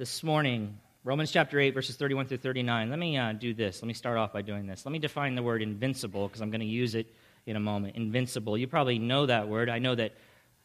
this 0.00 0.22
morning, 0.22 0.78
Romans 1.04 1.30
chapter 1.30 1.60
8, 1.60 1.74
verses 1.74 1.94
31 1.94 2.24
through 2.24 2.38
39. 2.38 2.88
Let 2.88 2.98
me 2.98 3.18
uh, 3.18 3.34
do 3.34 3.52
this. 3.52 3.82
Let 3.82 3.86
me 3.86 3.92
start 3.92 4.16
off 4.16 4.32
by 4.32 4.40
doing 4.40 4.66
this. 4.66 4.86
Let 4.86 4.92
me 4.92 4.98
define 4.98 5.34
the 5.34 5.42
word 5.42 5.60
invincible 5.60 6.26
because 6.26 6.40
I'm 6.40 6.50
going 6.50 6.62
to 6.62 6.66
use 6.66 6.94
it 6.94 7.06
in 7.44 7.56
a 7.56 7.60
moment. 7.60 7.96
Invincible. 7.96 8.56
You 8.56 8.66
probably 8.66 8.98
know 8.98 9.26
that 9.26 9.46
word. 9.46 9.68
I 9.68 9.78
know 9.78 9.94
that 9.94 10.14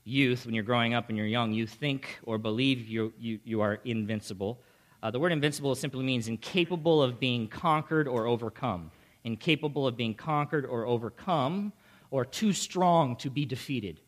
youth, 0.06 0.46
when 0.46 0.56
you're 0.56 0.64
growing 0.64 0.94
up 0.94 1.10
and 1.10 1.18
you're 1.18 1.28
young, 1.28 1.52
you 1.52 1.68
think 1.68 2.18
or 2.24 2.38
believe 2.38 2.88
you, 2.88 3.12
you, 3.20 3.40
you 3.44 3.60
are 3.60 3.82
invincible. 3.84 4.62
Uh, 5.04 5.12
the 5.12 5.20
word 5.20 5.34
invincible 5.34 5.76
simply 5.76 6.06
means 6.06 6.30
incapable 6.30 7.04
of 7.04 7.20
being 7.20 7.50
conquered 7.50 8.08
or 8.08 8.28
overcome. 8.28 8.90
Incapable 9.26 9.86
of 9.86 9.98
being 9.98 10.14
conquered 10.14 10.66
or 10.66 10.86
overcome, 10.86 11.74
or 12.10 12.24
too 12.24 12.54
strong 12.54 13.18
to 13.18 13.30
be 13.30 13.44
defeated. 13.46 14.00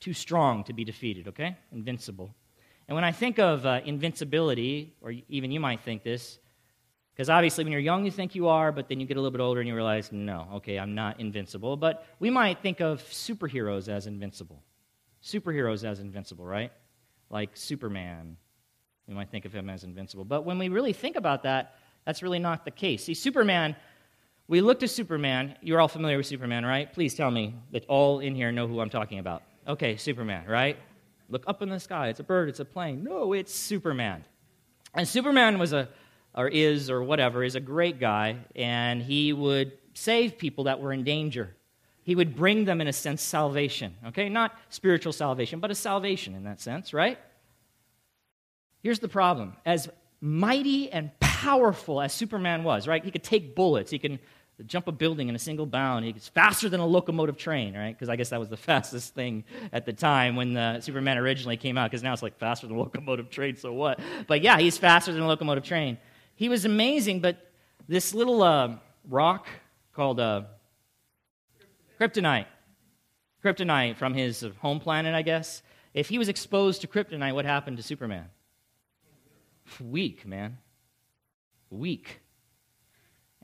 Too 0.00 0.12
strong 0.12 0.62
to 0.64 0.74
be 0.74 0.84
defeated, 0.84 1.28
okay? 1.28 1.56
Invincible. 1.72 2.34
And 2.88 2.94
when 2.94 3.04
I 3.04 3.12
think 3.12 3.38
of 3.38 3.64
uh, 3.64 3.80
invincibility, 3.84 4.94
or 5.00 5.14
even 5.28 5.50
you 5.50 5.60
might 5.60 5.80
think 5.80 6.02
this, 6.02 6.38
because 7.14 7.30
obviously 7.30 7.64
when 7.64 7.72
you're 7.72 7.80
young 7.80 8.04
you 8.04 8.10
think 8.10 8.34
you 8.34 8.48
are, 8.48 8.72
but 8.72 8.88
then 8.88 9.00
you 9.00 9.06
get 9.06 9.16
a 9.16 9.20
little 9.20 9.30
bit 9.30 9.40
older 9.40 9.60
and 9.60 9.68
you 9.68 9.74
realize, 9.74 10.10
no, 10.12 10.48
okay, 10.54 10.78
I'm 10.78 10.94
not 10.94 11.20
invincible. 11.20 11.76
But 11.76 12.06
we 12.18 12.28
might 12.28 12.60
think 12.60 12.80
of 12.80 13.02
superheroes 13.04 13.88
as 13.88 14.06
invincible. 14.06 14.62
Superheroes 15.22 15.84
as 15.84 16.00
invincible, 16.00 16.44
right? 16.44 16.72
Like 17.30 17.50
Superman. 17.54 18.36
We 19.06 19.14
might 19.14 19.30
think 19.30 19.44
of 19.44 19.52
him 19.52 19.70
as 19.70 19.84
invincible. 19.84 20.24
But 20.24 20.44
when 20.44 20.58
we 20.58 20.68
really 20.68 20.92
think 20.92 21.16
about 21.16 21.44
that, 21.44 21.76
that's 22.04 22.22
really 22.22 22.38
not 22.38 22.64
the 22.64 22.70
case. 22.70 23.04
See, 23.04 23.14
Superman, 23.14 23.76
we 24.48 24.60
look 24.60 24.80
to 24.80 24.88
Superman. 24.88 25.56
You're 25.62 25.80
all 25.80 25.88
familiar 25.88 26.16
with 26.16 26.26
Superman, 26.26 26.66
right? 26.66 26.92
Please 26.92 27.14
tell 27.14 27.30
me 27.30 27.54
that 27.72 27.84
all 27.86 28.20
in 28.20 28.34
here 28.34 28.52
know 28.52 28.66
who 28.66 28.80
I'm 28.80 28.90
talking 28.90 29.18
about. 29.18 29.42
Okay, 29.66 29.96
Superman, 29.96 30.46
right? 30.46 30.76
Look 31.28 31.44
up 31.46 31.62
in 31.62 31.68
the 31.68 31.80
sky. 31.80 32.08
It's 32.08 32.20
a 32.20 32.24
bird, 32.24 32.48
it's 32.48 32.60
a 32.60 32.64
plane. 32.64 33.02
No, 33.02 33.32
it's 33.32 33.54
Superman. 33.54 34.24
And 34.94 35.08
Superman 35.08 35.58
was 35.58 35.72
a, 35.72 35.88
or 36.34 36.48
is, 36.48 36.90
or 36.90 37.02
whatever, 37.02 37.42
is 37.42 37.54
a 37.54 37.60
great 37.60 37.98
guy, 37.98 38.38
and 38.54 39.02
he 39.02 39.32
would 39.32 39.72
save 39.94 40.38
people 40.38 40.64
that 40.64 40.80
were 40.80 40.92
in 40.92 41.04
danger. 41.04 41.54
He 42.02 42.14
would 42.14 42.36
bring 42.36 42.64
them, 42.64 42.80
in 42.80 42.86
a 42.86 42.92
sense, 42.92 43.22
salvation. 43.22 43.96
Okay? 44.08 44.28
Not 44.28 44.54
spiritual 44.68 45.12
salvation, 45.12 45.60
but 45.60 45.70
a 45.70 45.74
salvation 45.74 46.34
in 46.34 46.44
that 46.44 46.60
sense, 46.60 46.92
right? 46.92 47.18
Here's 48.82 48.98
the 48.98 49.08
problem. 49.08 49.56
As 49.64 49.88
mighty 50.20 50.90
and 50.90 51.10
powerful 51.20 52.00
as 52.00 52.12
Superman 52.12 52.64
was, 52.64 52.86
right? 52.86 53.02
He 53.02 53.10
could 53.10 53.24
take 53.24 53.54
bullets, 53.54 53.90
he 53.90 53.98
can 53.98 54.18
jump 54.62 54.86
a 54.86 54.92
building 54.92 55.28
in 55.28 55.34
a 55.34 55.38
single 55.38 55.66
bound. 55.66 56.04
He's 56.04 56.28
faster 56.28 56.68
than 56.68 56.80
a 56.80 56.86
locomotive 56.86 57.36
train, 57.36 57.76
right? 57.76 57.92
Because 57.92 58.08
I 58.08 58.16
guess 58.16 58.28
that 58.28 58.38
was 58.38 58.48
the 58.48 58.56
fastest 58.70 59.14
thing 59.14 59.44
at 59.72 59.84
the 59.84 59.92
time 59.92 60.36
when 60.36 60.54
the 60.54 60.80
Superman 60.80 61.18
originally 61.18 61.56
came 61.56 61.76
out. 61.76 61.90
Because 61.90 62.02
now 62.02 62.12
it's 62.12 62.22
like 62.22 62.38
faster 62.38 62.66
than 62.66 62.76
a 62.76 62.78
locomotive 62.78 63.30
train. 63.30 63.56
So 63.56 63.72
what? 63.72 63.98
But 64.26 64.42
yeah, 64.42 64.58
he's 64.58 64.78
faster 64.78 65.12
than 65.12 65.22
a 65.22 65.26
locomotive 65.26 65.64
train. 65.64 65.98
He 66.36 66.48
was 66.48 66.64
amazing, 66.64 67.20
but 67.20 67.50
this 67.88 68.14
little 68.14 68.42
uh, 68.42 68.76
rock 69.08 69.46
called 69.92 70.20
uh, 70.20 70.42
kryptonite, 72.00 72.46
kryptonite 73.44 73.96
from 73.96 74.14
his 74.14 74.44
home 74.60 74.80
planet, 74.80 75.14
I 75.14 75.22
guess. 75.22 75.62
If 75.92 76.08
he 76.08 76.18
was 76.18 76.28
exposed 76.28 76.80
to 76.80 76.88
kryptonite, 76.88 77.34
what 77.34 77.44
happened 77.44 77.76
to 77.76 77.82
Superman? 77.82 78.26
Weak, 79.80 80.26
man. 80.26 80.58
Weak. 81.70 82.20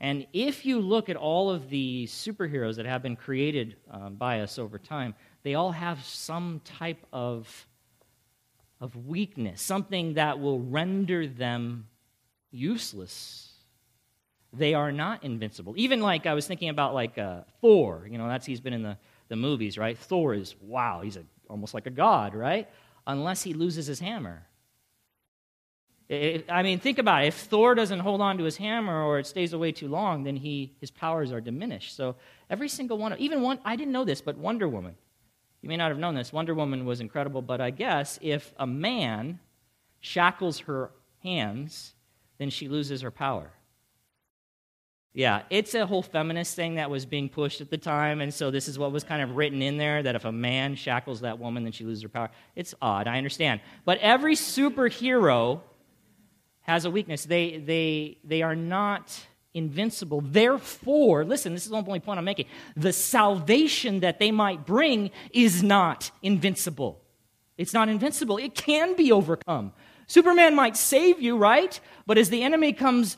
And 0.01 0.25
if 0.33 0.65
you 0.65 0.79
look 0.79 1.09
at 1.09 1.15
all 1.15 1.51
of 1.51 1.69
the 1.69 2.07
superheroes 2.07 2.77
that 2.77 2.87
have 2.87 3.03
been 3.03 3.15
created 3.15 3.75
um, 3.91 4.15
by 4.15 4.41
us 4.41 4.57
over 4.57 4.79
time, 4.79 5.13
they 5.43 5.53
all 5.53 5.71
have 5.71 6.03
some 6.03 6.59
type 6.65 7.05
of, 7.13 7.67
of 8.79 8.95
weakness, 8.95 9.61
something 9.61 10.15
that 10.15 10.39
will 10.39 10.59
render 10.59 11.27
them 11.27 11.87
useless. 12.49 13.53
They 14.51 14.73
are 14.73 14.91
not 14.91 15.23
invincible. 15.23 15.75
Even 15.77 16.01
like 16.01 16.25
I 16.25 16.33
was 16.33 16.47
thinking 16.47 16.69
about 16.69 16.95
like 16.95 17.19
uh, 17.19 17.41
Thor, 17.61 18.07
you 18.09 18.17
know, 18.17 18.27
that's 18.27 18.47
he's 18.47 18.59
been 18.59 18.73
in 18.73 18.81
the, 18.81 18.97
the 19.27 19.35
movies, 19.35 19.77
right? 19.77 19.95
Thor 19.95 20.33
is, 20.33 20.55
wow, 20.61 21.01
he's 21.03 21.15
a, 21.15 21.23
almost 21.47 21.75
like 21.75 21.85
a 21.85 21.91
god, 21.91 22.33
right? 22.33 22.67
Unless 23.05 23.43
he 23.43 23.53
loses 23.53 23.85
his 23.85 23.99
hammer. 23.99 24.47
I 26.11 26.61
mean, 26.61 26.79
think 26.79 26.97
about 26.97 27.23
it. 27.23 27.27
If 27.27 27.35
Thor 27.35 27.73
doesn't 27.73 27.99
hold 27.99 28.19
on 28.19 28.37
to 28.37 28.43
his 28.43 28.57
hammer 28.57 29.01
or 29.03 29.19
it 29.19 29.27
stays 29.27 29.53
away 29.53 29.71
too 29.71 29.87
long, 29.87 30.23
then 30.23 30.35
he, 30.35 30.75
his 30.81 30.91
powers 30.91 31.31
are 31.31 31.39
diminished. 31.39 31.95
So 31.95 32.17
every 32.49 32.67
single 32.67 32.97
one, 32.97 33.15
even 33.17 33.41
one, 33.41 33.59
I 33.63 33.77
didn't 33.77 33.93
know 33.93 34.03
this, 34.03 34.19
but 34.19 34.37
Wonder 34.37 34.67
Woman. 34.67 34.95
You 35.61 35.69
may 35.69 35.77
not 35.77 35.89
have 35.89 35.99
known 35.99 36.15
this. 36.15 36.33
Wonder 36.33 36.53
Woman 36.53 36.85
was 36.85 36.99
incredible, 36.99 37.41
but 37.41 37.61
I 37.61 37.69
guess 37.69 38.19
if 38.21 38.53
a 38.57 38.67
man 38.67 39.39
shackles 40.01 40.59
her 40.61 40.91
hands, 41.23 41.93
then 42.39 42.49
she 42.49 42.67
loses 42.67 43.01
her 43.01 43.11
power. 43.11 43.51
Yeah, 45.13 45.43
it's 45.49 45.75
a 45.75 45.85
whole 45.85 46.01
feminist 46.01 46.55
thing 46.55 46.75
that 46.75 46.89
was 46.89 47.05
being 47.05 47.29
pushed 47.29 47.61
at 47.61 47.69
the 47.69 47.77
time, 47.77 48.21
and 48.21 48.33
so 48.33 48.49
this 48.49 48.67
is 48.67 48.79
what 48.79 48.91
was 48.91 49.03
kind 49.03 49.21
of 49.21 49.35
written 49.35 49.61
in 49.61 49.77
there 49.77 50.01
that 50.01 50.15
if 50.15 50.25
a 50.25 50.31
man 50.31 50.75
shackles 50.75 51.21
that 51.21 51.37
woman, 51.37 51.63
then 51.63 51.73
she 51.73 51.83
loses 51.83 52.03
her 52.03 52.09
power. 52.09 52.29
It's 52.55 52.73
odd, 52.81 53.07
I 53.07 53.17
understand. 53.17 53.61
But 53.85 53.99
every 53.99 54.35
superhero 54.35 55.61
has 56.63 56.85
a 56.85 56.91
weakness. 56.91 57.25
They, 57.25 57.57
they, 57.57 58.17
they 58.23 58.41
are 58.41 58.55
not 58.55 59.25
invincible. 59.53 60.21
Therefore, 60.21 61.25
listen, 61.25 61.53
this 61.53 61.65
is 61.65 61.71
the 61.71 61.77
only 61.77 61.99
point 61.99 62.19
I'm 62.19 62.25
making. 62.25 62.45
The 62.75 62.93
salvation 62.93 63.99
that 64.01 64.19
they 64.19 64.31
might 64.31 64.65
bring 64.65 65.11
is 65.31 65.61
not 65.61 66.11
invincible. 66.21 67.01
It's 67.57 67.73
not 67.73 67.89
invincible. 67.89 68.37
It 68.37 68.55
can 68.55 68.95
be 68.95 69.11
overcome. 69.11 69.73
Superman 70.07 70.55
might 70.55 70.77
save 70.77 71.21
you, 71.21 71.37
right? 71.37 71.79
But 72.05 72.17
as 72.17 72.29
the 72.29 72.43
enemy 72.43 72.73
comes 72.73 73.17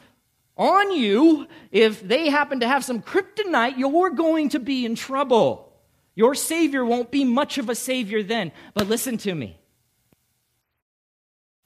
on 0.57 0.91
you, 0.91 1.47
if 1.71 2.07
they 2.07 2.29
happen 2.29 2.59
to 2.59 2.67
have 2.67 2.83
some 2.83 3.01
kryptonite, 3.01 3.77
you're 3.77 4.09
going 4.11 4.49
to 4.49 4.59
be 4.59 4.85
in 4.85 4.95
trouble. 4.95 5.71
Your 6.15 6.35
Savior 6.35 6.85
won't 6.85 7.09
be 7.09 7.23
much 7.23 7.57
of 7.57 7.69
a 7.69 7.75
Savior 7.75 8.21
then. 8.21 8.51
But 8.73 8.87
listen 8.87 9.17
to 9.19 9.33
me 9.33 9.57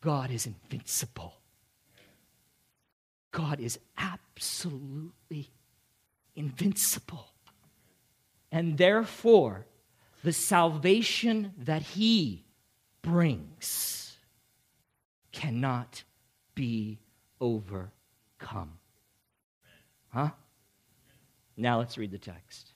God 0.01 0.31
is 0.31 0.45
invincible. 0.45 1.36
God 3.37 3.59
is 3.59 3.77
absolutely 3.99 5.51
invincible. 6.35 7.27
And 8.51 8.79
therefore, 8.79 9.67
the 10.23 10.33
salvation 10.33 11.53
that 11.59 11.83
he 11.83 12.45
brings 13.03 14.17
cannot 15.31 16.03
be 16.55 16.97
overcome. 17.39 18.79
Huh? 20.09 20.31
Now 21.55 21.77
let's 21.77 21.95
read 21.95 22.09
the 22.09 22.17
text. 22.17 22.73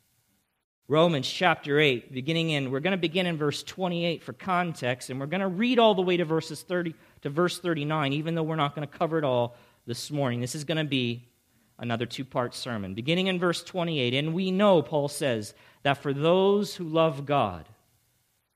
Romans 0.87 1.27
chapter 1.27 1.79
8, 1.79 2.13
beginning 2.13 2.51
in, 2.51 2.69
we're 2.69 2.81
going 2.81 2.91
to 2.91 2.97
begin 2.97 3.25
in 3.25 3.35
verse 3.35 3.63
28 3.63 4.21
for 4.21 4.33
context, 4.33 5.09
and 5.09 5.19
we're 5.19 5.25
going 5.25 5.41
to 5.41 5.47
read 5.47 5.79
all 5.79 5.95
the 5.95 6.03
way 6.03 6.17
to 6.17 6.25
verses 6.25 6.61
30 6.61 6.93
to 7.23 7.31
verse 7.31 7.57
39, 7.57 8.13
even 8.13 8.35
though 8.35 8.43
we're 8.43 8.55
not 8.55 8.75
going 8.75 8.87
to 8.87 8.97
cover 8.97 9.17
it 9.17 9.23
all 9.23 9.55
this 9.85 10.11
morning. 10.11 10.41
This 10.41 10.55
is 10.55 10.63
going 10.63 10.77
to 10.77 10.83
be 10.83 11.27
another 11.79 12.05
two 12.05 12.25
part 12.25 12.53
sermon. 12.53 12.93
Beginning 12.93 13.27
in 13.27 13.39
verse 13.39 13.63
28, 13.63 14.13
and 14.13 14.33
we 14.33 14.51
know, 14.51 14.81
Paul 14.81 15.07
says, 15.07 15.53
that 15.83 15.97
for 15.97 16.13
those 16.13 16.75
who 16.75 16.83
love 16.83 17.25
God, 17.25 17.67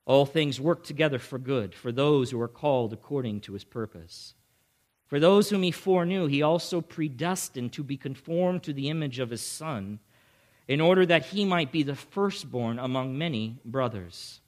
all 0.04 0.24
things 0.24 0.60
work 0.60 0.84
together 0.84 1.18
for 1.18 1.38
good, 1.38 1.74
for 1.74 1.90
those 1.90 2.30
who 2.30 2.40
are 2.40 2.48
called 2.48 2.92
according 2.92 3.40
to 3.40 3.54
his 3.54 3.64
purpose. 3.64 4.34
For 5.08 5.18
those 5.18 5.50
whom 5.50 5.62
he 5.62 5.72
foreknew, 5.72 6.26
he 6.26 6.42
also 6.42 6.80
predestined 6.80 7.72
to 7.72 7.82
be 7.82 7.96
conformed 7.96 8.62
to 8.64 8.72
the 8.72 8.88
image 8.88 9.18
of 9.18 9.30
his 9.30 9.42
Son, 9.42 9.98
in 10.68 10.80
order 10.80 11.06
that 11.06 11.26
he 11.26 11.44
might 11.44 11.70
be 11.70 11.82
the 11.82 11.94
firstborn 11.94 12.78
among 12.78 13.16
many 13.16 13.58
brothers. 13.64 14.40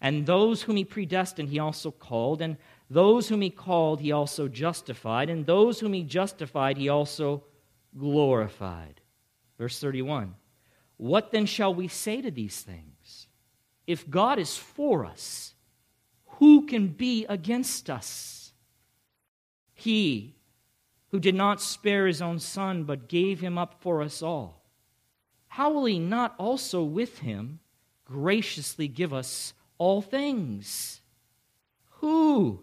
And 0.00 0.24
those 0.24 0.62
whom 0.62 0.76
he 0.76 0.84
predestined, 0.84 1.50
he 1.50 1.58
also 1.58 1.90
called. 1.90 2.40
And 2.40 2.56
those 2.90 3.28
whom 3.28 3.40
he 3.40 3.50
called, 3.50 4.00
he 4.00 4.10
also 4.10 4.48
justified. 4.48 5.30
And 5.30 5.46
those 5.46 5.78
whom 5.78 5.92
he 5.92 6.02
justified, 6.02 6.76
he 6.76 6.88
also 6.88 7.44
glorified. 7.96 9.00
Verse 9.58 9.78
31 9.78 10.34
What 10.96 11.30
then 11.30 11.46
shall 11.46 11.72
we 11.72 11.86
say 11.86 12.20
to 12.20 12.32
these 12.32 12.60
things? 12.60 13.28
If 13.86 14.10
God 14.10 14.38
is 14.38 14.56
for 14.56 15.04
us, 15.04 15.54
who 16.38 16.66
can 16.66 16.88
be 16.88 17.26
against 17.26 17.88
us? 17.88 18.52
He 19.72 20.34
who 21.08 21.20
did 21.20 21.34
not 21.34 21.60
spare 21.60 22.06
his 22.06 22.20
own 22.20 22.38
son, 22.38 22.84
but 22.84 23.08
gave 23.08 23.40
him 23.40 23.56
up 23.56 23.74
for 23.80 24.02
us 24.02 24.22
all, 24.22 24.64
how 25.48 25.70
will 25.70 25.84
he 25.86 25.98
not 25.98 26.34
also 26.38 26.82
with 26.82 27.18
him 27.18 27.60
graciously 28.04 28.88
give 28.88 29.12
us 29.12 29.54
all 29.78 30.02
things? 30.02 31.00
Who 32.00 32.62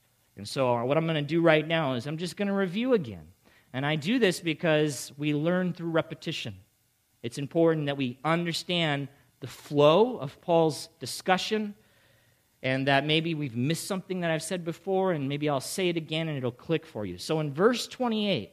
And 0.37 0.47
so, 0.47 0.75
uh, 0.75 0.83
what 0.85 0.97
I'm 0.97 1.05
going 1.05 1.15
to 1.15 1.21
do 1.21 1.41
right 1.41 1.67
now 1.67 1.93
is 1.93 2.07
I'm 2.07 2.17
just 2.17 2.37
going 2.37 2.47
to 2.47 2.53
review 2.53 2.93
again. 2.93 3.27
And 3.73 3.85
I 3.85 3.95
do 3.95 4.19
this 4.19 4.39
because 4.39 5.11
we 5.17 5.33
learn 5.33 5.73
through 5.73 5.91
repetition. 5.91 6.55
It's 7.23 7.37
important 7.37 7.85
that 7.85 7.97
we 7.97 8.17
understand 8.23 9.07
the 9.39 9.47
flow 9.47 10.17
of 10.17 10.39
Paul's 10.41 10.89
discussion 10.99 11.75
and 12.63 12.87
that 12.87 13.05
maybe 13.05 13.33
we've 13.33 13.55
missed 13.55 13.87
something 13.87 14.19
that 14.21 14.29
I've 14.29 14.43
said 14.43 14.63
before, 14.63 15.13
and 15.13 15.27
maybe 15.27 15.49
I'll 15.49 15.59
say 15.59 15.89
it 15.89 15.97
again 15.97 16.27
and 16.27 16.37
it'll 16.37 16.51
click 16.51 16.85
for 16.85 17.05
you. 17.05 17.17
So, 17.17 17.39
in 17.39 17.53
verse 17.53 17.87
28, 17.87 18.51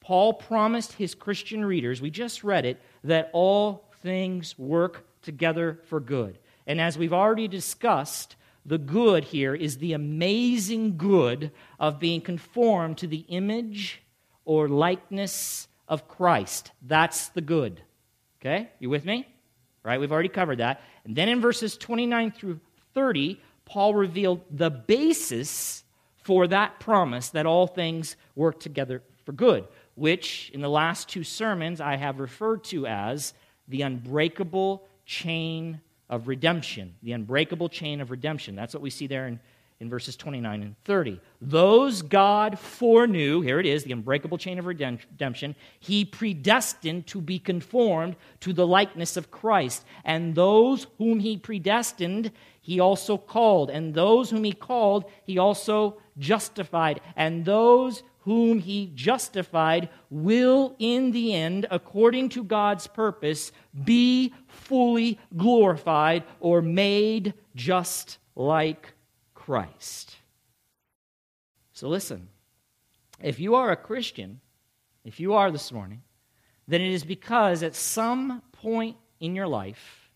Paul 0.00 0.34
promised 0.34 0.92
his 0.92 1.14
Christian 1.14 1.64
readers, 1.64 2.00
we 2.00 2.10
just 2.10 2.44
read 2.44 2.66
it, 2.66 2.80
that 3.04 3.30
all 3.32 3.90
things 4.02 4.58
work 4.58 5.06
together 5.22 5.80
for 5.84 6.00
good. 6.00 6.38
And 6.66 6.80
as 6.80 6.98
we've 6.98 7.12
already 7.12 7.48
discussed, 7.48 8.36
the 8.68 8.78
good 8.78 9.24
here 9.24 9.54
is 9.54 9.78
the 9.78 9.92
amazing 9.92 10.96
good 10.96 11.50
of 11.80 11.98
being 11.98 12.20
conformed 12.20 12.98
to 12.98 13.06
the 13.06 13.24
image 13.28 14.02
or 14.44 14.68
likeness 14.68 15.68
of 15.88 16.08
Christ. 16.08 16.70
That's 16.82 17.28
the 17.28 17.40
good. 17.40 17.82
Okay? 18.40 18.70
You 18.78 18.90
with 18.90 19.04
me? 19.04 19.26
Right? 19.82 19.98
We've 19.98 20.12
already 20.12 20.28
covered 20.28 20.58
that. 20.58 20.80
And 21.04 21.16
then 21.16 21.28
in 21.28 21.40
verses 21.40 21.76
29 21.76 22.32
through 22.32 22.60
30, 22.94 23.40
Paul 23.64 23.94
revealed 23.94 24.42
the 24.50 24.70
basis 24.70 25.84
for 26.22 26.46
that 26.46 26.78
promise 26.78 27.30
that 27.30 27.46
all 27.46 27.66
things 27.66 28.16
work 28.34 28.60
together 28.60 29.02
for 29.24 29.32
good 29.32 29.66
which 29.98 30.50
in 30.54 30.60
the 30.60 30.70
last 30.70 31.08
two 31.08 31.24
sermons 31.24 31.80
I 31.80 31.96
have 31.96 32.20
referred 32.20 32.64
to 32.64 32.86
as 32.86 33.34
the 33.66 33.82
unbreakable 33.82 34.86
chain 35.04 35.80
of 36.08 36.28
redemption. 36.28 36.94
The 37.02 37.12
unbreakable 37.12 37.68
chain 37.68 38.00
of 38.00 38.10
redemption. 38.10 38.54
That's 38.54 38.74
what 38.74 38.82
we 38.82 38.90
see 38.90 39.06
there 39.06 39.26
in, 39.26 39.40
in 39.80 39.90
verses 39.90 40.16
29 40.16 40.62
and 40.62 40.84
30. 40.84 41.20
Those 41.40 42.02
God 42.02 42.58
foreknew, 42.58 43.40
here 43.40 43.60
it 43.60 43.66
is, 43.66 43.84
the 43.84 43.92
unbreakable 43.92 44.38
chain 44.38 44.58
of 44.58 44.66
redemption, 44.66 45.54
he 45.78 46.04
predestined 46.04 47.06
to 47.08 47.20
be 47.20 47.38
conformed 47.38 48.16
to 48.40 48.52
the 48.52 48.66
likeness 48.66 49.16
of 49.16 49.30
Christ. 49.30 49.84
And 50.04 50.34
those 50.34 50.86
whom 50.98 51.20
he 51.20 51.36
predestined, 51.36 52.32
he 52.60 52.80
also 52.80 53.18
called. 53.18 53.70
And 53.70 53.94
those 53.94 54.30
whom 54.30 54.44
he 54.44 54.52
called, 54.52 55.04
he 55.24 55.38
also 55.38 55.98
justified. 56.18 57.00
And 57.16 57.44
those 57.44 58.02
whom 58.28 58.58
he 58.58 58.92
justified 58.94 59.88
will 60.10 60.76
in 60.78 61.12
the 61.12 61.32
end, 61.32 61.64
according 61.70 62.28
to 62.28 62.44
God's 62.44 62.86
purpose, 62.86 63.52
be 63.84 64.34
fully 64.46 65.18
glorified 65.34 66.24
or 66.38 66.60
made 66.60 67.32
just 67.54 68.18
like 68.36 68.92
Christ. 69.32 70.16
So 71.72 71.88
listen, 71.88 72.28
if 73.22 73.40
you 73.40 73.54
are 73.54 73.70
a 73.70 73.76
Christian, 73.76 74.42
if 75.06 75.18
you 75.18 75.32
are 75.32 75.50
this 75.50 75.72
morning, 75.72 76.02
then 76.66 76.82
it 76.82 76.92
is 76.92 77.04
because 77.04 77.62
at 77.62 77.74
some 77.74 78.42
point 78.52 78.98
in 79.20 79.34
your 79.34 79.48
life, 79.48 80.10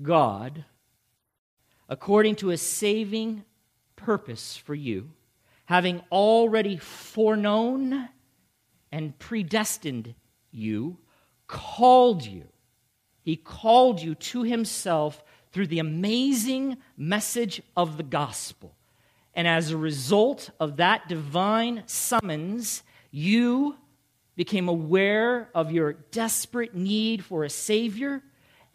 God, 0.00 0.64
according 1.90 2.36
to 2.36 2.52
a 2.52 2.56
saving 2.56 3.44
purpose 3.96 4.56
for 4.56 4.74
you, 4.74 5.10
having 5.74 6.00
already 6.12 6.76
foreknown 6.76 8.08
and 8.92 9.18
predestined 9.18 10.14
you, 10.52 10.96
called 11.48 12.24
you. 12.24 12.44
He 13.22 13.34
called 13.34 14.00
you 14.00 14.14
to 14.14 14.44
himself 14.44 15.24
through 15.50 15.66
the 15.66 15.80
amazing 15.80 16.76
message 16.96 17.60
of 17.76 17.96
the 17.96 18.04
gospel. 18.04 18.76
And 19.34 19.48
as 19.48 19.72
a 19.72 19.76
result 19.76 20.50
of 20.60 20.76
that 20.76 21.08
divine 21.08 21.82
summons, 21.86 22.84
you 23.10 23.74
became 24.36 24.68
aware 24.68 25.50
of 25.56 25.72
your 25.72 25.94
desperate 26.12 26.76
need 26.76 27.24
for 27.24 27.42
a 27.42 27.50
Savior 27.50 28.22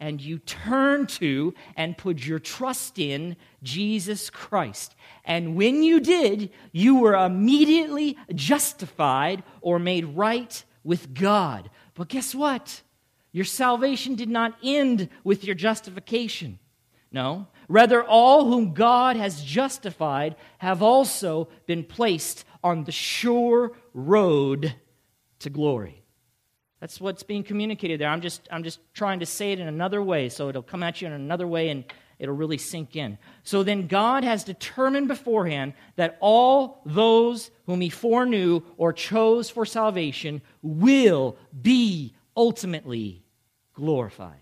and 0.00 0.20
you 0.20 0.38
turn 0.38 1.06
to 1.06 1.54
and 1.76 1.96
put 1.96 2.24
your 2.24 2.38
trust 2.38 2.98
in 2.98 3.36
Jesus 3.62 4.30
Christ. 4.30 4.96
And 5.24 5.54
when 5.54 5.82
you 5.82 6.00
did, 6.00 6.50
you 6.72 6.96
were 6.96 7.14
immediately 7.14 8.16
justified 8.34 9.44
or 9.60 9.78
made 9.78 10.16
right 10.16 10.64
with 10.82 11.14
God. 11.14 11.70
But 11.94 12.08
guess 12.08 12.34
what? 12.34 12.82
Your 13.30 13.44
salvation 13.44 14.14
did 14.14 14.30
not 14.30 14.56
end 14.64 15.08
with 15.22 15.44
your 15.44 15.54
justification. 15.54 16.58
No. 17.12 17.48
Rather, 17.68 18.02
all 18.02 18.46
whom 18.46 18.72
God 18.72 19.16
has 19.16 19.44
justified 19.44 20.36
have 20.58 20.82
also 20.82 21.48
been 21.66 21.84
placed 21.84 22.44
on 22.64 22.84
the 22.84 22.92
sure 22.92 23.72
road 23.94 24.74
to 25.40 25.50
glory. 25.50 25.99
That's 26.80 27.00
what's 27.00 27.22
being 27.22 27.44
communicated 27.44 28.00
there. 28.00 28.08
I'm 28.08 28.22
just, 28.22 28.48
I'm 28.50 28.64
just 28.64 28.80
trying 28.94 29.20
to 29.20 29.26
say 29.26 29.52
it 29.52 29.60
in 29.60 29.68
another 29.68 30.02
way 30.02 30.28
so 30.28 30.48
it'll 30.48 30.62
come 30.62 30.82
at 30.82 31.00
you 31.00 31.06
in 31.06 31.12
another 31.12 31.46
way 31.46 31.68
and 31.68 31.84
it'll 32.18 32.34
really 32.34 32.58
sink 32.58 32.96
in. 32.96 33.18
So 33.42 33.62
then 33.62 33.86
God 33.86 34.24
has 34.24 34.44
determined 34.44 35.08
beforehand 35.08 35.74
that 35.96 36.16
all 36.20 36.80
those 36.86 37.50
whom 37.66 37.80
he 37.80 37.90
foreknew 37.90 38.62
or 38.78 38.92
chose 38.92 39.50
for 39.50 39.66
salvation 39.66 40.40
will 40.62 41.36
be 41.60 42.14
ultimately 42.36 43.24
glorified. 43.74 44.36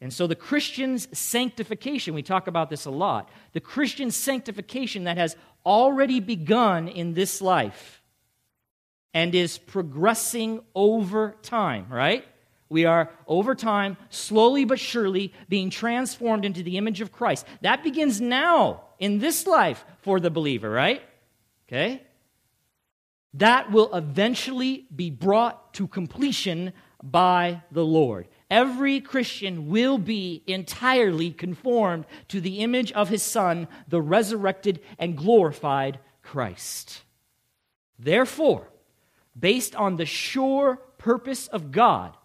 And 0.00 0.12
so 0.12 0.26
the 0.26 0.34
Christian's 0.34 1.06
sanctification, 1.16 2.12
we 2.12 2.22
talk 2.22 2.46
about 2.46 2.70
this 2.70 2.86
a 2.86 2.90
lot, 2.90 3.30
the 3.52 3.60
Christian 3.60 4.10
sanctification 4.10 5.04
that 5.04 5.16
has 5.16 5.36
already 5.64 6.18
begun 6.18 6.88
in 6.88 7.14
this 7.14 7.40
life 7.40 8.01
and 9.14 9.34
is 9.34 9.58
progressing 9.58 10.60
over 10.74 11.36
time, 11.42 11.86
right? 11.90 12.24
We 12.68 12.86
are 12.86 13.10
over 13.26 13.54
time, 13.54 13.98
slowly 14.08 14.64
but 14.64 14.80
surely, 14.80 15.34
being 15.48 15.68
transformed 15.68 16.46
into 16.46 16.62
the 16.62 16.78
image 16.78 17.02
of 17.02 17.12
Christ. 17.12 17.46
That 17.60 17.84
begins 17.84 18.20
now 18.20 18.84
in 18.98 19.18
this 19.18 19.46
life 19.46 19.84
for 20.00 20.18
the 20.18 20.30
believer, 20.30 20.70
right? 20.70 21.02
Okay? 21.68 22.02
That 23.34 23.70
will 23.70 23.94
eventually 23.94 24.86
be 24.94 25.10
brought 25.10 25.74
to 25.74 25.86
completion 25.86 26.72
by 27.02 27.62
the 27.70 27.84
Lord. 27.84 28.28
Every 28.50 29.00
Christian 29.00 29.68
will 29.68 29.98
be 29.98 30.42
entirely 30.46 31.30
conformed 31.30 32.06
to 32.28 32.40
the 32.40 32.60
image 32.60 32.92
of 32.92 33.08
his 33.08 33.22
Son, 33.22 33.68
the 33.88 34.00
resurrected 34.00 34.80
and 34.98 35.16
glorified 35.16 35.98
Christ. 36.22 37.02
Therefore, 37.98 38.68
based 39.38 39.74
on 39.74 39.96
the 39.96 40.06
sure 40.06 40.76
purpose 40.98 41.46
of 41.48 41.72
God, 41.72 42.16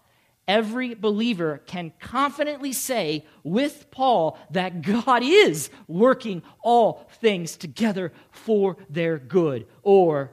every 0.46 0.94
believer 0.94 1.60
can 1.66 1.92
confidently 2.00 2.72
say 2.72 3.26
with 3.42 3.90
Paul 3.90 4.38
that 4.50 4.82
God 4.82 5.22
is 5.22 5.70
working 5.86 6.42
all 6.62 7.08
things 7.20 7.56
together 7.56 8.12
for 8.30 8.76
their 8.88 9.18
good 9.18 9.66
or 9.82 10.32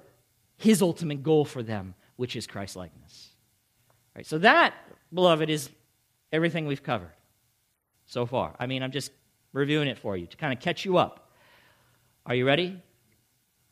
his 0.57 0.81
ultimate 0.81 1.21
goal 1.21 1.45
for 1.45 1.61
them, 1.61 1.95
which 2.15 2.35
is 2.35 2.47
Christ 2.47 2.75
likeness. 2.75 3.29
Right, 4.15 4.25
so 4.25 4.37
that, 4.39 4.73
beloved, 5.13 5.49
is 5.49 5.69
everything 6.31 6.65
we've 6.65 6.83
covered 6.83 7.11
so 8.05 8.25
far. 8.25 8.55
I 8.57 8.67
mean, 8.67 8.83
I'm 8.83 8.91
just 8.91 9.11
reviewing 9.51 9.87
it 9.87 9.97
for 9.97 10.15
you 10.15 10.27
to 10.27 10.37
kind 10.37 10.53
of 10.53 10.59
catch 10.59 10.85
you 10.85 10.97
up. 10.97 11.31
Are 12.25 12.35
you 12.35 12.45
ready? 12.45 12.81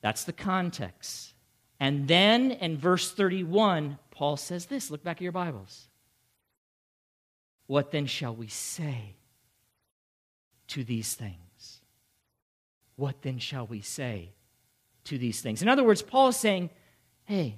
That's 0.01 0.25
the 0.25 0.33
context. 0.33 1.33
And 1.84 2.08
then 2.08 2.52
in 2.52 2.78
verse 2.78 3.12
31, 3.12 4.00
Paul 4.10 4.38
says 4.38 4.68
this 4.68 4.90
look 4.90 5.04
back 5.04 5.18
at 5.18 5.22
your 5.22 5.34
Bibles. 5.34 5.90
What 7.68 7.92
then 7.92 8.06
shall 8.06 8.34
we 8.34 8.48
say 8.48 9.18
to 10.70 10.86
these 10.86 11.13
things? 11.13 11.82
What 12.96 13.22
then 13.22 13.38
shall 13.38 13.68
we 13.68 13.82
say 13.82 14.30
to 15.04 15.18
these 15.18 15.42
things? 15.42 15.62
In 15.62 15.68
other 15.68 15.84
words, 15.84 16.02
Paul 16.02 16.30
is 16.30 16.38
saying, 16.38 16.70
hey, 17.25 17.58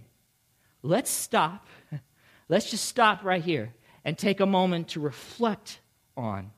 let's 0.81 1.11
stop. 1.11 1.67
Let's 2.49 2.71
just 2.71 2.85
stop 2.85 3.23
right 3.23 3.43
here 3.43 3.75
and 4.03 4.17
take 4.17 4.39
a 4.39 4.45
moment 4.47 4.87
to 4.89 4.99
reflect 4.99 5.79
on 6.17 6.49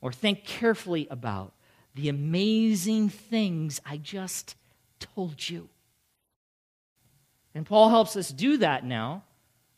or 0.00 0.12
think 0.12 0.44
carefully 0.44 1.08
about 1.10 1.52
the 1.94 2.08
amazing 2.08 3.10
things 3.10 3.82
I 3.84 3.98
just 3.98 4.54
told 4.98 5.46
you. 5.50 5.68
And 7.56 7.64
Paul 7.64 7.88
helps 7.88 8.16
us 8.16 8.28
do 8.28 8.58
that 8.58 8.84
now 8.84 9.22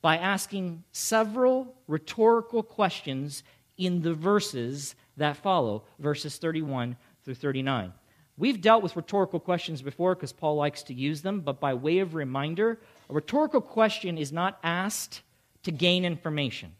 by 0.03 0.17
asking 0.17 0.83
several 0.91 1.77
rhetorical 1.87 2.61
questions 2.61 3.45
in 3.77 4.03
the 4.03 4.15
verses 4.15 4.97
that 5.17 5.37
follow, 5.37 5.85
verses 6.01 6.39
31 6.39 6.97
through 7.25 7.37
39. 7.37 7.93
We've 8.37 8.61
dealt 8.61 8.83
with 8.83 8.97
rhetorical 8.97 9.39
questions 9.39 9.81
before 9.81 10.17
because 10.17 10.33
Paul 10.33 10.57
likes 10.57 10.83
to 10.85 10.93
use 10.93 11.23
them, 11.23 11.39
but 11.39 11.61
by 11.61 11.73
way 11.73 12.01
of 12.01 12.17
reminder, 12.17 12.81
a 13.09 13.15
rhetorical 13.15 13.61
question 13.61 14.19
is 14.19 14.33
not 14.33 14.59
asked 14.65 15.23
to 15.63 15.71
gain 15.71 16.05
information. 16.05 16.73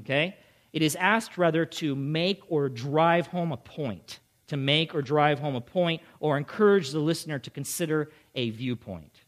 Okay? 0.00 0.36
It 0.74 0.82
is 0.82 0.96
asked 0.96 1.38
rather 1.38 1.64
to 1.64 1.96
make 1.96 2.42
or 2.50 2.68
drive 2.68 3.28
home 3.28 3.52
a 3.52 3.56
point, 3.56 4.20
to 4.48 4.58
make 4.58 4.94
or 4.94 5.00
drive 5.00 5.38
home 5.38 5.54
a 5.54 5.62
point, 5.62 6.02
or 6.18 6.36
encourage 6.36 6.90
the 6.90 6.98
listener 6.98 7.38
to 7.38 7.48
consider 7.48 8.10
a 8.34 8.50
viewpoint. 8.50 9.19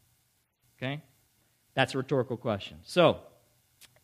Okay? 0.83 1.01
That's 1.75 1.95
a 1.95 1.99
rhetorical 1.99 2.37
question. 2.37 2.79
So, 2.83 3.19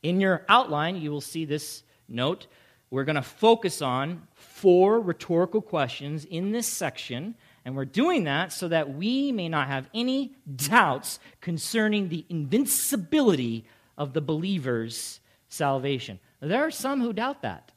in 0.02 0.20
your 0.20 0.44
outline, 0.48 0.96
you 0.96 1.10
will 1.10 1.20
see 1.20 1.44
this 1.44 1.82
note. 2.08 2.46
We're 2.90 3.04
going 3.04 3.16
to 3.16 3.22
focus 3.22 3.82
on 3.82 4.28
four 4.34 5.00
rhetorical 5.00 5.60
questions 5.60 6.24
in 6.24 6.52
this 6.52 6.66
section, 6.66 7.34
and 7.64 7.74
we're 7.74 7.84
doing 7.84 8.24
that 8.24 8.52
so 8.52 8.68
that 8.68 8.94
we 8.94 9.32
may 9.32 9.48
not 9.48 9.66
have 9.66 9.88
any 9.92 10.36
doubts 10.54 11.18
concerning 11.40 12.08
the 12.08 12.24
invincibility 12.28 13.66
of 13.98 14.12
the 14.12 14.20
believer's 14.20 15.20
salvation. 15.48 16.20
There 16.40 16.64
are 16.64 16.70
some 16.70 17.00
who 17.00 17.12
doubt 17.12 17.42
that. 17.42 17.72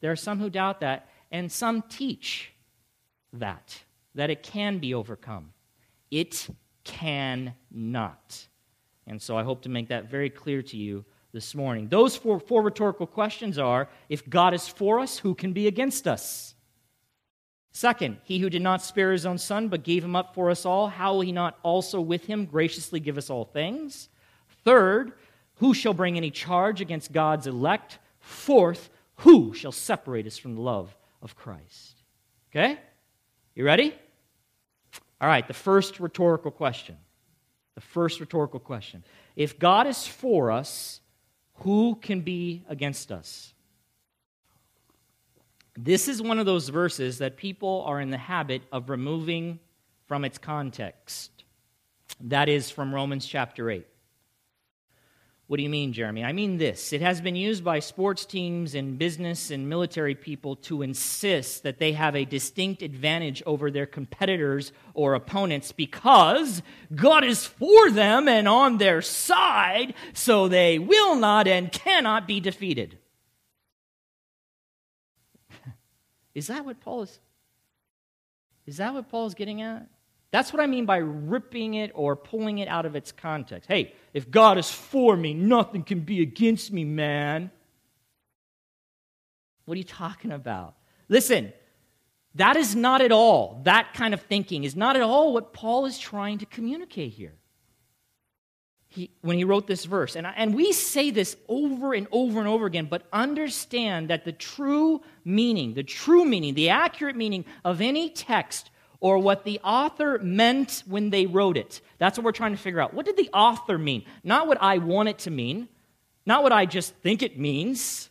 There 0.00 0.10
are 0.10 0.16
some 0.16 0.40
who 0.40 0.50
doubt 0.50 0.80
that, 0.80 1.08
and 1.30 1.50
some 1.50 1.82
teach 1.82 2.52
that, 3.32 3.82
that 4.14 4.28
it 4.28 4.42
can 4.42 4.78
be 4.78 4.92
overcome. 4.92 5.52
It 6.10 6.48
cannot. 6.84 8.46
And 9.06 9.20
so 9.20 9.36
I 9.36 9.42
hope 9.42 9.62
to 9.62 9.68
make 9.68 9.88
that 9.88 10.10
very 10.10 10.30
clear 10.30 10.62
to 10.62 10.76
you 10.76 11.04
this 11.32 11.54
morning. 11.54 11.88
Those 11.88 12.16
four, 12.16 12.40
four 12.40 12.62
rhetorical 12.62 13.06
questions 13.06 13.58
are 13.58 13.88
if 14.08 14.28
God 14.28 14.54
is 14.54 14.68
for 14.68 15.00
us, 15.00 15.18
who 15.18 15.34
can 15.34 15.52
be 15.52 15.66
against 15.66 16.06
us? 16.06 16.54
Second, 17.72 18.18
he 18.24 18.38
who 18.38 18.50
did 18.50 18.62
not 18.62 18.82
spare 18.82 19.12
his 19.12 19.26
own 19.26 19.38
son, 19.38 19.68
but 19.68 19.84
gave 19.84 20.02
him 20.02 20.16
up 20.16 20.34
for 20.34 20.50
us 20.50 20.64
all, 20.64 20.88
how 20.88 21.14
will 21.14 21.20
he 21.20 21.32
not 21.32 21.58
also 21.62 22.00
with 22.00 22.24
him 22.24 22.44
graciously 22.44 22.98
give 22.98 23.18
us 23.18 23.30
all 23.30 23.44
things? 23.44 24.08
Third, 24.64 25.12
who 25.56 25.74
shall 25.74 25.94
bring 25.94 26.16
any 26.16 26.30
charge 26.30 26.80
against 26.80 27.12
God's 27.12 27.46
elect? 27.46 27.98
Fourth, 28.20 28.90
who 29.16 29.52
shall 29.54 29.72
separate 29.72 30.26
us 30.26 30.38
from 30.38 30.54
the 30.54 30.60
love 30.60 30.96
of 31.22 31.36
Christ? 31.36 32.02
Okay? 32.50 32.78
You 33.54 33.64
ready? 33.64 33.94
All 35.20 35.28
right, 35.28 35.46
the 35.46 35.54
first 35.54 36.00
rhetorical 36.00 36.50
question. 36.50 36.96
The 37.74 37.80
first 37.80 38.20
rhetorical 38.20 38.60
question. 38.60 39.04
If 39.36 39.58
God 39.58 39.86
is 39.86 40.06
for 40.06 40.50
us, 40.50 41.00
who 41.54 41.96
can 42.00 42.20
be 42.20 42.64
against 42.68 43.10
us? 43.10 43.52
This 45.76 46.08
is 46.08 46.20
one 46.20 46.38
of 46.38 46.46
those 46.46 46.68
verses 46.68 47.18
that 47.18 47.36
people 47.36 47.84
are 47.86 48.00
in 48.00 48.10
the 48.10 48.18
habit 48.18 48.62
of 48.72 48.90
removing 48.90 49.60
from 50.06 50.24
its 50.24 50.38
context. 50.38 51.44
That 52.20 52.48
is 52.48 52.70
from 52.70 52.92
Romans 52.92 53.26
chapter 53.26 53.70
8. 53.70 53.86
What 55.48 55.56
do 55.56 55.62
you 55.62 55.70
mean, 55.70 55.94
Jeremy? 55.94 56.24
I 56.24 56.32
mean 56.32 56.58
this. 56.58 56.92
It 56.92 57.00
has 57.00 57.22
been 57.22 57.34
used 57.34 57.64
by 57.64 57.78
sports 57.78 58.26
teams 58.26 58.74
and 58.74 58.98
business 58.98 59.50
and 59.50 59.66
military 59.66 60.14
people 60.14 60.56
to 60.56 60.82
insist 60.82 61.62
that 61.62 61.78
they 61.78 61.92
have 61.92 62.14
a 62.14 62.26
distinct 62.26 62.82
advantage 62.82 63.42
over 63.46 63.70
their 63.70 63.86
competitors 63.86 64.72
or 64.92 65.14
opponents 65.14 65.72
because 65.72 66.60
God 66.94 67.24
is 67.24 67.46
for 67.46 67.90
them 67.90 68.28
and 68.28 68.46
on 68.46 68.76
their 68.76 69.00
side, 69.00 69.94
so 70.12 70.48
they 70.48 70.78
will 70.78 71.16
not 71.16 71.48
and 71.48 71.72
cannot 71.72 72.26
be 72.28 72.40
defeated. 72.40 72.98
is 76.34 76.48
that 76.48 76.66
what 76.66 76.78
Paul 76.78 77.04
is? 77.04 77.18
Is 78.66 78.76
that 78.76 78.92
what 78.92 79.08
Paul 79.08 79.26
is 79.26 79.34
getting 79.34 79.62
at? 79.62 79.88
That's 80.30 80.52
what 80.52 80.60
I 80.60 80.66
mean 80.66 80.84
by 80.84 80.98
ripping 80.98 81.74
it 81.74 81.90
or 81.94 82.14
pulling 82.14 82.58
it 82.58 82.68
out 82.68 82.84
of 82.84 82.94
its 82.94 83.12
context. 83.12 83.68
Hey, 83.68 83.94
if 84.12 84.30
God 84.30 84.58
is 84.58 84.70
for 84.70 85.16
me, 85.16 85.32
nothing 85.32 85.82
can 85.82 86.00
be 86.00 86.20
against 86.20 86.70
me, 86.70 86.84
man. 86.84 87.50
What 89.64 89.74
are 89.74 89.78
you 89.78 89.84
talking 89.84 90.32
about? 90.32 90.74
Listen, 91.08 91.52
that 92.34 92.56
is 92.56 92.76
not 92.76 93.00
at 93.00 93.10
all, 93.10 93.62
that 93.64 93.94
kind 93.94 94.12
of 94.12 94.20
thinking 94.22 94.64
is 94.64 94.76
not 94.76 94.96
at 94.96 95.02
all 95.02 95.32
what 95.32 95.52
Paul 95.52 95.86
is 95.86 95.98
trying 95.98 96.38
to 96.38 96.46
communicate 96.46 97.12
here. 97.12 97.34
He, 98.90 99.10
when 99.20 99.36
he 99.36 99.44
wrote 99.44 99.66
this 99.66 99.84
verse. 99.84 100.16
And, 100.16 100.26
and 100.26 100.54
we 100.54 100.72
say 100.72 101.10
this 101.10 101.36
over 101.46 101.92
and 101.92 102.06
over 102.10 102.38
and 102.38 102.48
over 102.48 102.64
again, 102.64 102.86
but 102.90 103.06
understand 103.12 104.08
that 104.08 104.24
the 104.24 104.32
true 104.32 105.02
meaning, 105.24 105.74
the 105.74 105.82
true 105.82 106.24
meaning, 106.24 106.54
the 106.54 106.70
accurate 106.70 107.14
meaning 107.14 107.44
of 107.64 107.82
any 107.82 108.08
text 108.08 108.70
or 109.00 109.18
what 109.18 109.44
the 109.44 109.60
author 109.62 110.18
meant 110.18 110.82
when 110.86 111.10
they 111.10 111.26
wrote 111.26 111.56
it. 111.56 111.80
That's 111.98 112.18
what 112.18 112.24
we're 112.24 112.32
trying 112.32 112.52
to 112.52 112.58
figure 112.58 112.80
out. 112.80 112.94
What 112.94 113.06
did 113.06 113.16
the 113.16 113.30
author 113.32 113.78
mean? 113.78 114.04
Not 114.24 114.48
what 114.48 114.60
I 114.60 114.78
want 114.78 115.08
it 115.08 115.18
to 115.20 115.30
mean, 115.30 115.68
not 116.26 116.42
what 116.42 116.52
I 116.52 116.66
just 116.66 116.94
think 116.96 117.22
it 117.22 117.38
means. 117.38 118.10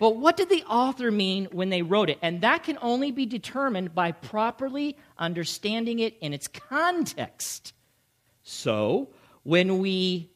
But 0.00 0.16
what 0.16 0.38
did 0.38 0.48
the 0.48 0.64
author 0.64 1.10
mean 1.10 1.46
when 1.52 1.68
they 1.68 1.82
wrote 1.82 2.08
it? 2.08 2.18
And 2.22 2.40
that 2.40 2.62
can 2.62 2.78
only 2.80 3.10
be 3.10 3.26
determined 3.26 3.94
by 3.94 4.12
properly 4.12 4.96
understanding 5.18 5.98
it 5.98 6.16
in 6.22 6.32
its 6.32 6.48
context. 6.48 7.74
So, 8.42 9.10
when 9.42 9.78
we 9.78 10.30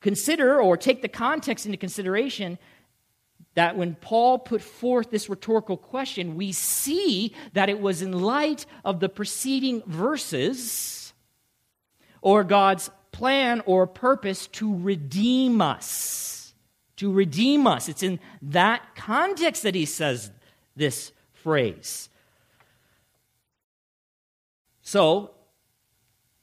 consider 0.00 0.58
or 0.58 0.78
take 0.78 1.02
the 1.02 1.08
context 1.08 1.66
into 1.66 1.76
consideration, 1.76 2.58
that 3.54 3.76
when 3.76 3.96
Paul 3.96 4.38
put 4.38 4.62
forth 4.62 5.10
this 5.10 5.28
rhetorical 5.28 5.76
question, 5.76 6.36
we 6.36 6.52
see 6.52 7.34
that 7.52 7.68
it 7.68 7.80
was 7.80 8.00
in 8.02 8.12
light 8.12 8.64
of 8.84 9.00
the 9.00 9.08
preceding 9.08 9.82
verses 9.86 11.12
or 12.22 12.44
God's 12.44 12.90
plan 13.12 13.62
or 13.66 13.86
purpose 13.86 14.46
to 14.48 14.76
redeem 14.76 15.60
us. 15.60 16.54
To 16.96 17.12
redeem 17.12 17.66
us. 17.66 17.88
It's 17.88 18.02
in 18.02 18.20
that 18.42 18.94
context 18.94 19.62
that 19.64 19.74
he 19.74 19.86
says 19.86 20.30
this 20.76 21.12
phrase. 21.32 22.08
So, 24.82 25.32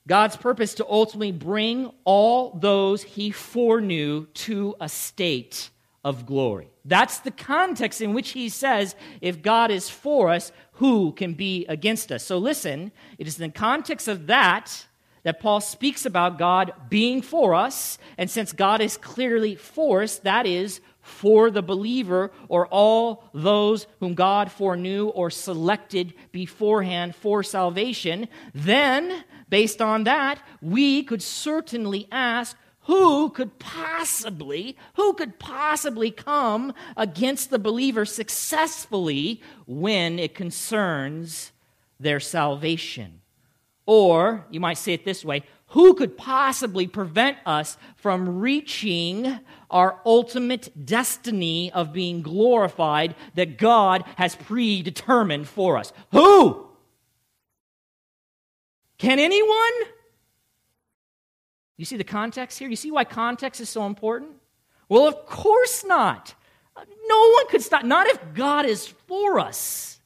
God's 0.07 0.37
purpose 0.37 0.73
to 0.75 0.87
ultimately 0.87 1.33
bring 1.33 1.91
all 2.05 2.51
those 2.51 3.03
he 3.03 3.29
foreknew 3.31 4.25
to 4.25 4.75
a 4.79 4.87
state 4.87 5.69
of 6.03 6.25
glory. 6.25 6.69
That's 6.87 7.19
the 7.19 7.31
context 7.31 8.01
in 8.01 8.13
which 8.13 8.29
he 8.29 8.47
says, 8.47 8.95
if 9.19 9.41
God 9.41 9.71
is 9.71 9.89
for 9.89 10.29
us, 10.29 10.51
who 10.73 11.11
can 11.11 11.33
be 11.33 11.65
against 11.67 12.11
us? 12.11 12.23
So 12.23 12.37
listen, 12.37 12.91
it 13.17 13.27
is 13.27 13.39
in 13.39 13.49
the 13.49 13.53
context 13.53 14.07
of 14.07 14.27
that 14.27 14.87
that 15.23 15.41
Paul 15.41 15.59
speaks 15.59 16.05
about 16.05 16.37
God 16.37 16.71
being 16.87 17.21
for 17.21 17.53
us. 17.53 17.97
And 18.17 18.29
since 18.29 18.53
God 18.53 18.79
is 18.79 18.95
clearly 18.95 19.55
for 19.55 20.01
us, 20.01 20.19
that 20.19 20.45
is 20.45 20.79
for 21.01 21.51
the 21.51 21.61
believer 21.61 22.31
or 22.47 22.67
all 22.67 23.25
those 23.33 23.87
whom 23.99 24.13
God 24.13 24.49
foreknew 24.49 25.07
or 25.09 25.29
selected 25.29 26.13
beforehand 26.31 27.15
for 27.15 27.43
salvation, 27.43 28.29
then, 28.53 29.25
based 29.49 29.81
on 29.81 30.05
that, 30.05 30.41
we 30.61 31.03
could 31.03 31.21
certainly 31.21 32.07
ask, 32.11 32.55
who 32.87 33.29
could 33.29 33.59
possibly, 33.59 34.77
who 34.95 35.13
could 35.13 35.39
possibly 35.39 36.09
come 36.09 36.73
against 36.95 37.49
the 37.49 37.59
believer 37.59 38.05
successfully 38.05 39.41
when 39.65 40.17
it 40.17 40.33
concerns 40.33 41.51
their 41.99 42.21
salvation? 42.21 43.19
Or, 43.85 44.45
you 44.49 44.61
might 44.61 44.77
say 44.77 44.93
it 44.93 45.03
this 45.03 45.25
way 45.25 45.43
Who 45.67 45.95
could 45.95 46.17
possibly 46.17 46.87
prevent 46.87 47.37
us 47.45 47.77
from 47.97 48.39
reaching 48.39 49.37
our 49.69 49.99
ultimate 50.05 50.85
destiny 50.85 51.69
of 51.73 51.91
being 51.91 52.21
glorified 52.21 53.15
that 53.35 53.57
God 53.57 54.05
has 54.15 54.37
predetermined 54.37 55.49
for 55.49 55.77
us? 55.77 55.91
Who? 56.13 56.69
Can 58.97 59.19
anyone? 59.19 59.73
You 61.77 61.85
see 61.85 61.97
the 61.97 62.03
context 62.03 62.59
here? 62.59 62.67
You 62.67 62.75
see 62.75 62.91
why 62.91 63.03
context 63.03 63.61
is 63.61 63.69
so 63.69 63.85
important? 63.85 64.31
Well, 64.89 65.07
of 65.07 65.25
course 65.25 65.85
not. 65.85 66.33
No 66.75 67.29
one 67.31 67.47
could 67.49 67.61
stop, 67.61 67.85
not 67.85 68.07
if 68.07 68.19
God 68.33 68.65
is 68.65 68.87
for 69.07 69.39
us. 69.39 69.99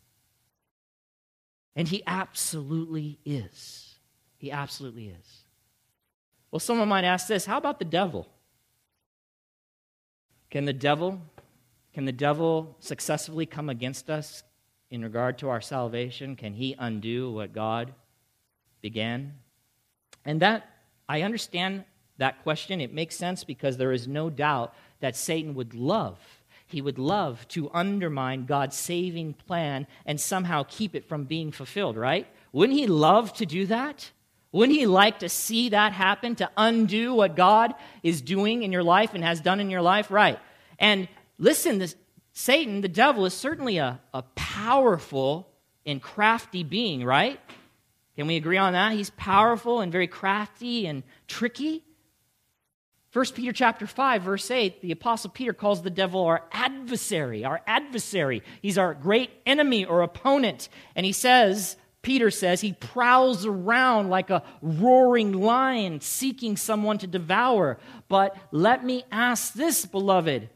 And 1.76 1.88
He 1.88 2.04
absolutely 2.06 3.20
is. 3.26 3.96
He 4.38 4.52
absolutely 4.52 5.08
is. 5.08 5.44
Well, 6.52 6.60
someone 6.60 6.90
might 6.90 7.06
ask 7.06 7.28
this 7.28 7.46
how 7.46 7.58
about 7.58 7.80
the 7.80 7.86
devil? 7.86 8.28
Can 10.50 10.66
the 10.66 10.74
devil 10.74 11.22
can 11.94 12.06
the 12.06 12.12
devil 12.12 12.78
successfully 12.80 13.46
come 13.46 13.70
against 13.70 14.10
us 14.10 14.44
in 14.90 15.02
regard 15.02 15.38
to 15.40 15.50
our 15.50 15.62
salvation? 15.62 16.36
Can 16.36 16.54
he 16.54 16.76
undo 16.80 17.32
what 17.32 17.54
God 17.54 17.94
began? 18.82 19.34
And 20.24 20.42
that 20.42 20.70
I 21.12 21.22
understand 21.24 21.84
that 22.18 22.42
question. 22.44 22.82
It 22.82 22.94
makes 22.94 23.16
sense 23.16 23.44
because 23.44 23.78
there 23.78 23.92
is 23.92 24.08
no 24.08 24.30
doubt 24.30 24.74
that 25.00 25.16
Satan 25.16 25.56
would 25.56 25.74
love 25.74 26.18
he 26.72 26.82
would 26.82 26.98
love 26.98 27.46
to 27.50 27.70
undermine 27.74 28.46
God's 28.46 28.76
saving 28.76 29.34
plan 29.34 29.88
and 30.06 30.20
somehow 30.20 30.64
keep 30.68 30.96
it 30.96 31.06
from 31.06 31.26
being 31.26 31.52
fulfilled, 31.52 31.98
right? 31.98 32.28
Wouldn't 32.54 32.78
he 32.78 32.88
love 32.88 33.34
to 33.34 33.46
do 33.46 33.66
that? 33.68 34.12
Wouldn't 34.52 34.78
he 34.78 34.86
like 34.86 35.20
to 35.20 35.30
see 35.30 35.70
that 35.70 35.94
happen, 35.94 36.36
to 36.36 36.50
undo 36.58 37.14
what 37.14 37.36
God 37.36 37.74
is 38.04 38.22
doing 38.22 38.64
in 38.64 38.72
your 38.72 38.84
life 38.84 39.14
and 39.14 39.24
has 39.24 39.40
done 39.40 39.60
in 39.60 39.70
your 39.70 39.82
life? 39.82 40.12
Right. 40.12 40.40
And 40.80 41.08
listen, 41.38 41.78
this, 41.78 41.96
Satan, 42.34 42.82
the 42.82 42.90
devil, 42.90 43.26
is 43.26 43.34
certainly 43.34 43.78
a, 43.78 44.00
a 44.14 44.24
powerful 44.36 45.48
and 45.86 46.02
crafty 46.02 46.64
being, 46.64 47.04
right? 47.06 47.40
Can 48.16 48.28
we 48.28 48.36
agree 48.36 48.58
on 48.58 48.74
that? 48.74 48.92
He's 48.92 49.10
powerful 49.12 49.82
and 49.82 49.92
very 49.92 50.08
crafty 50.08 50.86
and 50.86 51.04
tricky. 51.28 51.84
1 53.14 53.26
Peter 53.34 53.52
chapter 53.52 53.86
5 53.86 54.22
verse 54.22 54.50
8 54.50 54.82
the 54.82 54.94
apostle 54.94 55.30
Peter 55.30 55.52
calls 55.52 55.82
the 55.82 55.90
devil 55.90 56.24
our 56.24 56.44
adversary 56.54 57.44
our 57.44 57.62
adversary 57.68 58.42
he's 58.62 58.78
our 58.78 58.94
great 58.94 59.30
enemy 59.46 59.84
or 59.84 60.02
opponent 60.02 60.70
and 60.96 61.06
he 61.06 61.12
says 61.12 61.76
Peter 62.02 62.32
says 62.32 62.62
he 62.62 62.72
prowls 62.72 63.46
around 63.46 64.10
like 64.10 64.30
a 64.30 64.44
roaring 64.62 65.34
lion 65.34 66.00
seeking 66.00 66.56
someone 66.56 66.98
to 67.00 67.08
devour 67.08 67.78
but 68.08 68.34
let 68.52 68.86
me 68.86 69.04
ask 69.12 69.56
this 69.56 69.86
beloved 69.86 70.48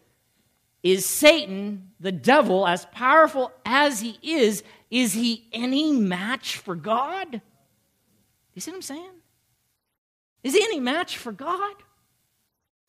is 0.82 1.06
Satan 1.06 1.92
the 2.00 2.14
devil 2.14 2.66
as 2.66 2.86
powerful 2.94 3.52
as 3.66 4.00
he 4.00 4.18
is 4.22 4.64
is 4.96 5.14
he 5.14 5.48
any 5.52 5.92
match 5.92 6.58
for 6.58 6.76
God 6.76 7.42
you 8.54 8.62
see 8.62 8.72
what 8.72 8.78
I'm 8.78 8.82
saying 8.82 9.12
is 10.44 10.54
he 10.54 10.64
any 10.64 10.80
match 10.80 11.18
for 11.18 11.32
God 11.32 11.76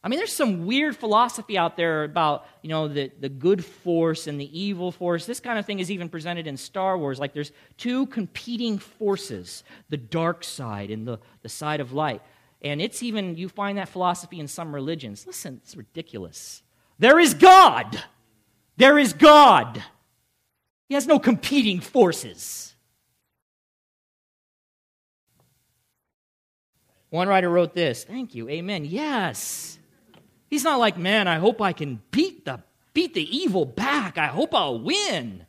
I 0.06 0.08
mean, 0.08 0.20
there's 0.20 0.32
some 0.32 0.66
weird 0.66 0.96
philosophy 0.96 1.58
out 1.58 1.76
there 1.76 2.04
about, 2.04 2.46
you 2.62 2.68
know, 2.68 2.86
the, 2.86 3.10
the 3.18 3.28
good 3.28 3.64
force 3.64 4.28
and 4.28 4.40
the 4.40 4.56
evil 4.56 4.92
force. 4.92 5.26
This 5.26 5.40
kind 5.40 5.58
of 5.58 5.66
thing 5.66 5.80
is 5.80 5.90
even 5.90 6.08
presented 6.08 6.46
in 6.46 6.56
Star 6.56 6.96
Wars. 6.96 7.18
Like 7.18 7.32
there's 7.32 7.50
two 7.76 8.06
competing 8.06 8.78
forces 8.78 9.64
the 9.88 9.96
dark 9.96 10.44
side 10.44 10.92
and 10.92 11.08
the, 11.08 11.18
the 11.42 11.48
side 11.48 11.80
of 11.80 11.92
light. 11.92 12.22
And 12.62 12.80
it's 12.80 13.02
even, 13.02 13.36
you 13.36 13.48
find 13.48 13.78
that 13.78 13.88
philosophy 13.88 14.38
in 14.38 14.46
some 14.46 14.72
religions. 14.72 15.26
Listen, 15.26 15.60
it's 15.60 15.76
ridiculous. 15.76 16.62
There 17.00 17.18
is 17.18 17.34
God. 17.34 18.00
There 18.76 19.00
is 19.00 19.12
God. 19.12 19.82
He 20.88 20.95
has 20.95 21.07
no 21.07 21.19
competing 21.19 21.81
forces. 21.81 22.75
One 27.10 27.28
writer 27.28 27.49
wrote 27.49 27.75
this. 27.75 28.04
Thank 28.04 28.34
you. 28.34 28.49
Amen. 28.49 28.84
Yes. 28.84 29.78
He's 30.49 30.65
not 30.65 30.78
like, 30.78 30.97
man, 30.97 31.28
I 31.28 31.37
hope 31.37 31.60
I 31.60 31.73
can 31.73 32.02
beat 32.10 32.45
the, 32.45 32.63
beat 32.95 33.15
the 33.15 33.37
evil 33.37 33.65
back. 33.65 34.19
I 34.19 34.26
hope 34.26 34.54
I'll 34.54 34.78
win. 34.78 35.47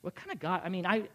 What 0.00 0.14
kind 0.14 0.30
of 0.30 0.40
God? 0.40 0.62
I 0.64 0.68
mean, 0.68 0.86
I, 0.86 1.08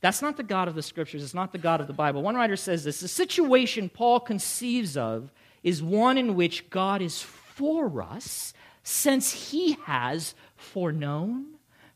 that's 0.00 0.20
not 0.20 0.36
the 0.36 0.42
God 0.42 0.68
of 0.68 0.74
the 0.74 0.82
scriptures. 0.82 1.22
It's 1.22 1.34
not 1.34 1.52
the 1.52 1.58
God 1.58 1.80
of 1.80 1.86
the 1.86 1.94
Bible. 1.94 2.22
One 2.22 2.34
writer 2.34 2.56
says 2.56 2.84
this 2.84 3.00
the 3.00 3.08
situation 3.08 3.88
Paul 3.88 4.20
conceives 4.20 4.96
of 4.96 5.32
is 5.62 5.82
one 5.82 6.18
in 6.18 6.34
which 6.34 6.68
God 6.68 7.00
is 7.00 7.22
for 7.22 8.02
us, 8.02 8.52
since 8.84 9.50
he 9.50 9.72
has 9.84 10.34
foreknown, 10.54 11.46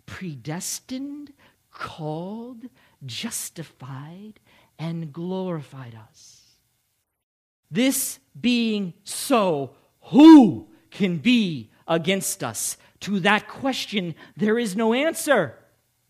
predestined, 0.06 1.32
called, 1.70 2.64
justified, 3.04 4.40
and 4.78 5.12
glorified 5.12 5.94
us. 6.08 6.42
This 7.70 8.18
being 8.40 8.94
so, 9.04 9.74
who 10.04 10.68
can 10.90 11.18
be 11.18 11.70
against 11.86 12.42
us? 12.42 12.78
To 13.00 13.20
that 13.20 13.46
question, 13.46 14.14
there 14.36 14.58
is 14.58 14.74
no 14.74 14.94
answer. 14.94 15.56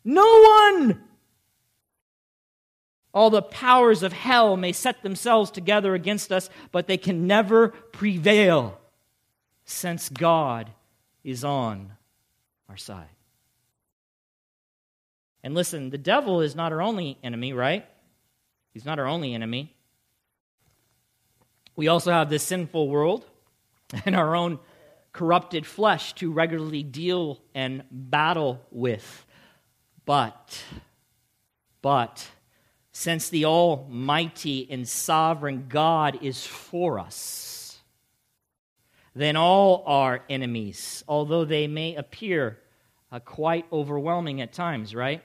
No 0.04 0.24
one! 0.24 1.02
All 3.12 3.30
the 3.30 3.42
powers 3.42 4.04
of 4.04 4.12
hell 4.12 4.56
may 4.56 4.72
set 4.72 5.02
themselves 5.02 5.50
together 5.50 5.94
against 5.94 6.30
us, 6.30 6.48
but 6.70 6.86
they 6.86 6.96
can 6.96 7.26
never 7.26 7.68
prevail 7.68 8.78
since 9.68 10.08
God 10.08 10.70
is 11.22 11.44
on 11.44 11.92
our 12.70 12.78
side. 12.78 13.10
And 15.44 15.54
listen, 15.54 15.90
the 15.90 15.98
devil 15.98 16.40
is 16.40 16.56
not 16.56 16.72
our 16.72 16.80
only 16.80 17.18
enemy, 17.22 17.52
right? 17.52 17.86
He's 18.72 18.86
not 18.86 18.98
our 18.98 19.06
only 19.06 19.34
enemy. 19.34 19.76
We 21.76 21.88
also 21.88 22.10
have 22.10 22.30
this 22.30 22.42
sinful 22.42 22.88
world 22.88 23.26
and 24.06 24.16
our 24.16 24.34
own 24.34 24.58
corrupted 25.12 25.66
flesh 25.66 26.14
to 26.14 26.32
regularly 26.32 26.82
deal 26.82 27.38
and 27.54 27.84
battle 27.90 28.62
with. 28.70 29.26
But, 30.06 30.62
but, 31.82 32.26
since 32.92 33.28
the 33.28 33.44
Almighty 33.44 34.66
and 34.70 34.88
sovereign 34.88 35.66
God 35.68 36.20
is 36.22 36.46
for 36.46 36.98
us, 36.98 37.47
then 39.18 39.36
all 39.36 39.82
our 39.86 40.22
enemies, 40.30 41.02
although 41.08 41.44
they 41.44 41.66
may 41.66 41.96
appear 41.96 42.58
uh, 43.10 43.18
quite 43.18 43.66
overwhelming 43.72 44.40
at 44.40 44.52
times, 44.52 44.94
right? 44.94 45.22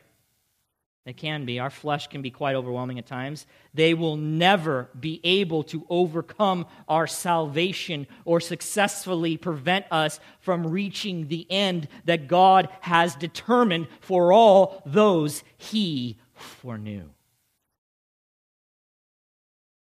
They 1.06 1.14
can 1.14 1.46
be. 1.46 1.60
Our 1.60 1.70
flesh 1.70 2.08
can 2.08 2.22
be 2.22 2.32
quite 2.32 2.56
overwhelming 2.56 2.98
at 2.98 3.06
times. 3.06 3.46
They 3.74 3.94
will 3.94 4.16
never 4.16 4.90
be 4.98 5.20
able 5.24 5.64
to 5.66 5.86
overcome 5.90 6.66
our 6.88 7.08
salvation 7.08 8.08
or 8.24 8.40
successfully 8.40 9.36
prevent 9.36 9.86
us 9.92 10.22
from 10.40 10.66
reaching 10.66 11.28
the 11.28 11.46
end 11.52 11.90
that 12.06 12.30
God 12.30 12.70
has 12.82 13.16
determined 13.16 13.88
for 14.00 14.32
all 14.32 14.82
those 14.86 15.44
He 15.58 16.18
foreknew. 16.34 17.10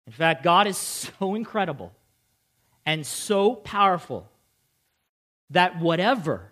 In 0.05 0.13
fact, 0.13 0.43
God 0.43 0.67
is 0.67 0.77
so 0.77 1.35
incredible 1.35 1.93
and 2.85 3.05
so 3.05 3.55
powerful 3.55 4.29
that 5.49 5.79
whatever 5.79 6.51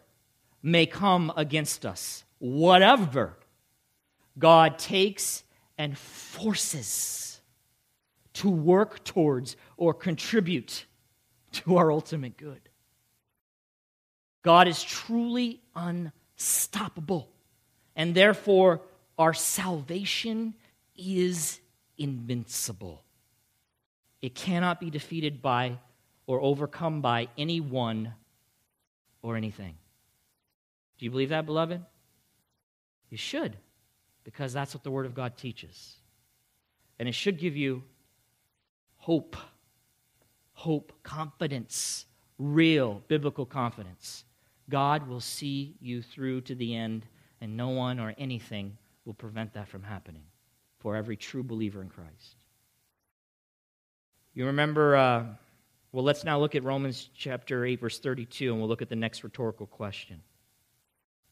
may 0.62 0.86
come 0.86 1.32
against 1.36 1.86
us, 1.86 2.24
whatever 2.40 3.38
God 4.38 4.78
takes 4.78 5.44
and 5.78 5.98
forces 5.98 7.42
to 8.34 8.50
work 8.50 9.04
towards 9.04 9.56
or 9.78 9.94
contribute 9.94 10.86
to 11.52 11.78
our 11.78 11.92
ultimate 11.92 12.38
good. 12.38 12.62
God 14.44 14.68
is 14.68 14.82
truly 14.82 15.62
unstoppable, 15.76 17.30
and 17.96 18.16
therefore 18.16 18.82
our 19.18 19.34
salvation 19.34 20.56
is 20.96 21.60
invincible. 21.98 23.04
It 24.22 24.34
cannot 24.34 24.80
be 24.80 24.90
defeated 24.90 25.42
by 25.42 25.78
or 26.28 26.42
overcome 26.42 27.02
by 27.02 27.28
anyone 27.38 28.14
or 29.22 29.36
anything. 29.36 29.76
Do 30.98 31.06
you 31.06 31.12
believe 31.12 31.30
that, 31.30 31.46
beloved? 31.46 31.82
You 33.10 33.18
should 33.18 33.58
because 34.24 34.54
that's 34.54 34.74
what 34.74 34.84
the 34.84 34.92
Word 34.92 35.06
of 35.06 35.14
God 35.14 35.38
teaches. 35.38 35.96
And 37.00 37.10
it 37.10 37.16
should 37.16 37.40
give 37.40 37.58
you 37.58 37.84
hope, 38.98 39.36
hope, 40.54 40.94
confidence, 41.04 42.06
real 42.38 43.02
biblical 43.08 43.46
confidence. 43.46 44.24
God 44.70 45.08
will 45.08 45.20
see 45.20 45.76
you 45.82 46.02
through 46.02 46.42
to 46.42 46.56
the 46.56 46.76
end, 46.76 47.06
and 47.42 47.58
no 47.58 47.70
one 47.70 48.00
or 48.00 48.14
anything 48.18 48.78
will 49.06 49.16
prevent 49.16 49.54
that 49.54 49.68
from 49.68 49.84
happening. 49.84 50.24
for 50.82 50.96
every 50.96 51.16
true 51.16 51.44
believer 51.44 51.80
in 51.82 51.90
Christ. 51.90 52.36
You 54.34 54.48
remember, 54.48 54.96
uh, 54.96 55.26
well, 55.92 56.04
let's 56.04 56.24
now 56.24 56.40
look 56.40 56.56
at 56.56 56.64
Romans 56.64 57.10
chapter 57.16 57.66
8, 57.66 57.82
verse 57.82 58.00
32, 58.00 58.52
and 58.52 58.60
we'll 58.60 58.70
look 58.70 58.82
at 58.82 58.90
the 58.90 58.96
next 58.96 59.24
rhetorical 59.24 59.68
question. 59.68 60.22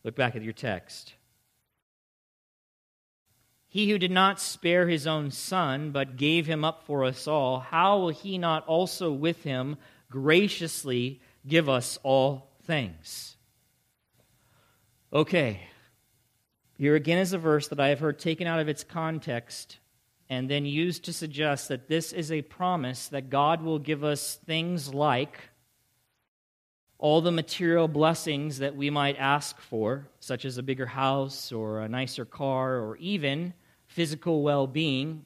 Look 0.04 0.16
back 0.16 0.36
at 0.36 0.44
your 0.44 0.54
text. 0.54 1.14
He 3.70 3.90
who 3.90 3.98
did 3.98 4.12
not 4.12 4.42
spare 4.42 4.88
his 4.88 5.08
own 5.08 5.32
son, 5.32 5.92
but 5.92 6.18
gave 6.18 6.46
him 6.46 6.66
up 6.66 6.84
for 6.86 7.06
us 7.06 7.28
all, 7.28 7.60
how 7.60 8.00
will 8.00 8.10
he 8.10 8.38
not 8.38 8.66
also 8.68 9.12
with 9.12 9.44
him 9.44 9.78
graciously 10.10 11.22
give 11.48 11.70
us 11.70 12.00
all 12.04 12.50
things? 12.64 13.38
Okay, 15.14 15.62
here 16.78 16.96
again 16.96 17.20
is 17.20 17.34
a 17.34 17.38
verse 17.38 17.68
that 17.70 17.80
I 17.80 17.90
have 17.90 18.00
heard 18.00 18.20
taken 18.20 18.48
out 18.48 18.60
of 18.60 18.68
its 18.68 18.84
context 18.84 19.78
and 20.30 20.50
then 20.50 20.66
used 20.66 21.06
to 21.06 21.14
suggest 21.14 21.70
that 21.70 21.88
this 21.88 22.14
is 22.14 22.32
a 22.32 22.44
promise 22.44 23.08
that 23.08 23.30
God 23.30 23.62
will 23.64 23.80
give 23.80 24.04
us 24.04 24.36
things 24.46 24.94
like 24.94 25.40
all 27.00 27.22
the 27.22 27.32
material 27.32 27.88
blessings 27.88 28.60
that 28.60 28.76
we 28.76 28.90
might 28.90 29.18
ask 29.18 29.60
for, 29.60 30.08
such 30.20 30.46
as 30.46 30.58
a 30.58 30.64
bigger 30.64 30.86
house 30.86 31.52
or 31.52 31.80
a 31.80 31.90
nicer 31.90 32.26
car, 32.26 32.76
or 32.76 32.98
even 32.98 33.54
physical 33.88 34.44
well 34.44 34.68
being 34.68 35.26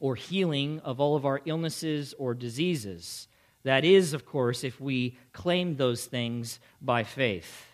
or 0.00 0.16
healing 0.16 0.80
of 0.80 1.00
all 1.00 1.16
of 1.16 1.24
our 1.24 1.40
illnesses 1.44 2.14
or 2.18 2.34
diseases. 2.34 3.28
That 3.62 3.84
is, 3.84 4.12
of 4.14 4.26
course, 4.26 4.64
if 4.64 4.80
we 4.80 5.16
claim 5.32 5.76
those 5.76 6.04
things 6.06 6.58
by 6.80 7.04
faith. 7.04 7.66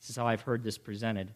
This 0.00 0.10
is 0.10 0.16
how 0.16 0.26
I've 0.26 0.42
heard 0.42 0.62
this 0.62 0.78
presented. 0.78 1.32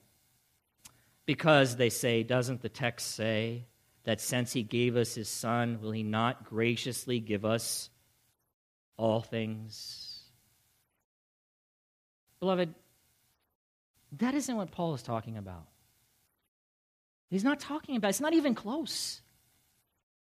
Because 1.26 1.76
they 1.76 1.90
say, 1.90 2.22
doesn't 2.22 2.62
the 2.62 2.68
text 2.68 3.14
say 3.14 3.66
that 4.04 4.20
since 4.20 4.52
he 4.52 4.62
gave 4.62 4.96
us 4.96 5.14
his 5.14 5.28
son, 5.28 5.80
will 5.80 5.90
he 5.90 6.02
not 6.02 6.44
graciously 6.44 7.20
give 7.20 7.44
us 7.44 7.90
all 8.96 9.20
things? 9.20 10.22
Beloved, 12.40 12.74
that 14.18 14.34
isn't 14.34 14.56
what 14.56 14.70
Paul 14.70 14.94
is 14.94 15.02
talking 15.02 15.38
about. 15.38 15.66
He's 17.30 17.44
not 17.44 17.58
talking 17.58 17.96
about, 17.96 18.10
it's 18.10 18.20
not 18.20 18.34
even 18.34 18.54
close. 18.54 19.20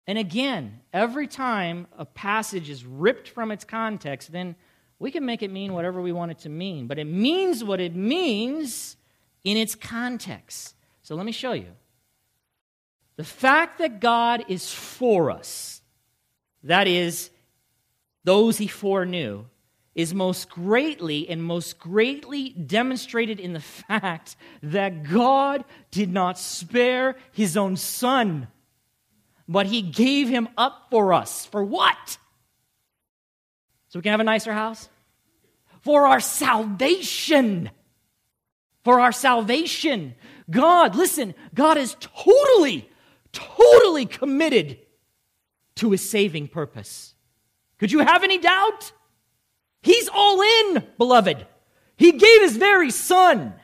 And 0.06 0.18
again, 0.18 0.80
every 0.92 1.26
time 1.26 1.88
a 1.98 2.04
passage 2.04 2.70
is 2.70 2.86
ripped 2.86 3.28
from 3.28 3.50
its 3.50 3.64
context, 3.64 4.30
then 4.30 4.54
we 4.98 5.10
can 5.10 5.26
make 5.26 5.42
it 5.42 5.50
mean 5.50 5.72
whatever 5.72 6.00
we 6.00 6.12
want 6.12 6.30
it 6.30 6.38
to 6.40 6.48
mean. 6.48 6.86
But 6.86 6.98
it 6.98 7.06
means 7.06 7.64
what 7.64 7.80
it 7.80 7.94
means 7.94 8.96
in 9.42 9.56
its 9.56 9.74
context. 9.74 10.74
So 11.02 11.16
let 11.16 11.26
me 11.26 11.32
show 11.32 11.52
you. 11.52 11.72
The 13.16 13.24
fact 13.24 13.78
that 13.78 14.00
God 14.00 14.44
is 14.48 14.72
for 14.72 15.30
us, 15.30 15.80
that 16.62 16.86
is, 16.86 17.30
those 18.24 18.58
he 18.58 18.66
foreknew, 18.66 19.44
is 19.94 20.12
most 20.12 20.50
greatly 20.50 21.26
and 21.28 21.42
most 21.42 21.78
greatly 21.78 22.50
demonstrated 22.50 23.40
in 23.40 23.54
the 23.54 23.60
fact 23.60 24.36
that 24.62 25.02
God 25.04 25.64
did 25.90 26.12
not 26.12 26.38
spare 26.38 27.16
his 27.32 27.56
own 27.56 27.76
son, 27.76 28.48
but 29.48 29.66
he 29.66 29.80
gave 29.80 30.28
him 30.28 30.48
up 30.58 30.88
for 30.90 31.14
us. 31.14 31.46
For 31.46 31.64
what? 31.64 32.18
So 33.88 33.98
we 33.98 34.02
can 34.02 34.10
have 34.10 34.20
a 34.20 34.24
nicer 34.24 34.52
house? 34.52 34.90
For 35.80 36.06
our 36.06 36.20
salvation. 36.20 37.70
For 38.84 39.00
our 39.00 39.12
salvation. 39.12 40.14
God, 40.50 40.94
listen, 40.94 41.34
God 41.54 41.78
is 41.78 41.96
totally, 42.00 42.86
totally 43.36 44.06
committed 44.06 44.78
to 45.76 45.90
his 45.90 46.08
saving 46.08 46.48
purpose. 46.48 47.14
Could 47.78 47.92
you 47.92 48.00
have 48.00 48.24
any 48.24 48.38
doubt? 48.38 48.92
He's 49.82 50.08
all 50.08 50.40
in, 50.40 50.84
beloved. 50.98 51.46
He 51.96 52.12
gave 52.12 52.42
his 52.42 52.56
very 52.56 52.90
son. 52.90 53.54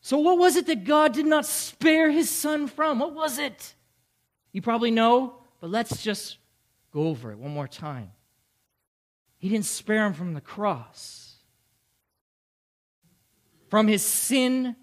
So, 0.00 0.18
what 0.18 0.38
was 0.38 0.56
it 0.56 0.66
that 0.66 0.84
God 0.84 1.12
did 1.12 1.26
not 1.26 1.46
spare 1.46 2.10
his 2.10 2.30
son 2.30 2.66
from? 2.66 2.98
What 2.98 3.14
was 3.14 3.38
it? 3.38 3.74
You 4.52 4.62
probably 4.62 4.90
know, 4.90 5.38
but 5.60 5.70
let's 5.70 6.02
just 6.02 6.36
go 6.92 7.08
over 7.08 7.32
it 7.32 7.38
one 7.38 7.52
more 7.52 7.68
time. 7.68 8.12
He 9.38 9.48
didn't 9.48 9.64
spare 9.64 10.06
him 10.06 10.12
from 10.12 10.34
the 10.34 10.40
cross 10.40 11.24
from 13.74 13.88
his 13.88 14.04
sin 14.04 14.76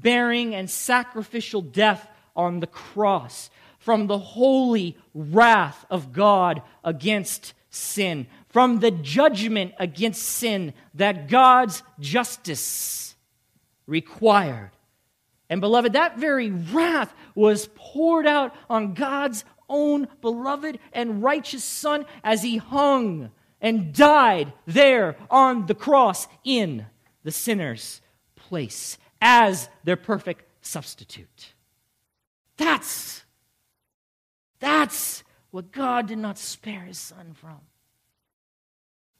bearing 0.00 0.54
and 0.54 0.68
sacrificial 0.68 1.60
death 1.60 2.08
on 2.36 2.60
the 2.60 2.66
cross, 2.66 3.50
from 3.78 4.06
the 4.06 4.18
holy 4.18 4.96
wrath 5.14 5.84
of 5.90 6.12
God 6.12 6.62
against 6.84 7.54
sin, 7.70 8.26
from 8.48 8.80
the 8.80 8.90
judgment 8.90 9.74
against 9.78 10.22
sin 10.22 10.72
that 10.94 11.28
God's 11.28 11.82
justice 12.00 13.16
required. 13.86 14.70
And 15.50 15.60
beloved, 15.60 15.94
that 15.94 16.18
very 16.18 16.50
wrath 16.50 17.12
was 17.34 17.68
poured 17.74 18.26
out 18.26 18.54
on 18.68 18.94
God's 18.94 19.44
own 19.68 20.08
beloved 20.20 20.78
and 20.92 21.22
righteous 21.22 21.64
Son 21.64 22.04
as 22.22 22.42
he 22.42 22.58
hung 22.58 23.30
and 23.60 23.94
died 23.94 24.52
there 24.66 25.16
on 25.30 25.66
the 25.66 25.74
cross 25.74 26.28
in 26.44 26.86
the 27.24 27.32
sinner's 27.32 28.00
place 28.36 28.98
as 29.20 29.68
their 29.84 29.96
perfect 29.96 30.44
substitute. 30.60 31.54
That's 32.56 33.24
that's 34.60 35.22
what 35.50 35.72
God 35.72 36.08
did 36.08 36.18
not 36.18 36.38
spare 36.38 36.82
his 36.82 36.98
son 36.98 37.34
from. 37.34 37.58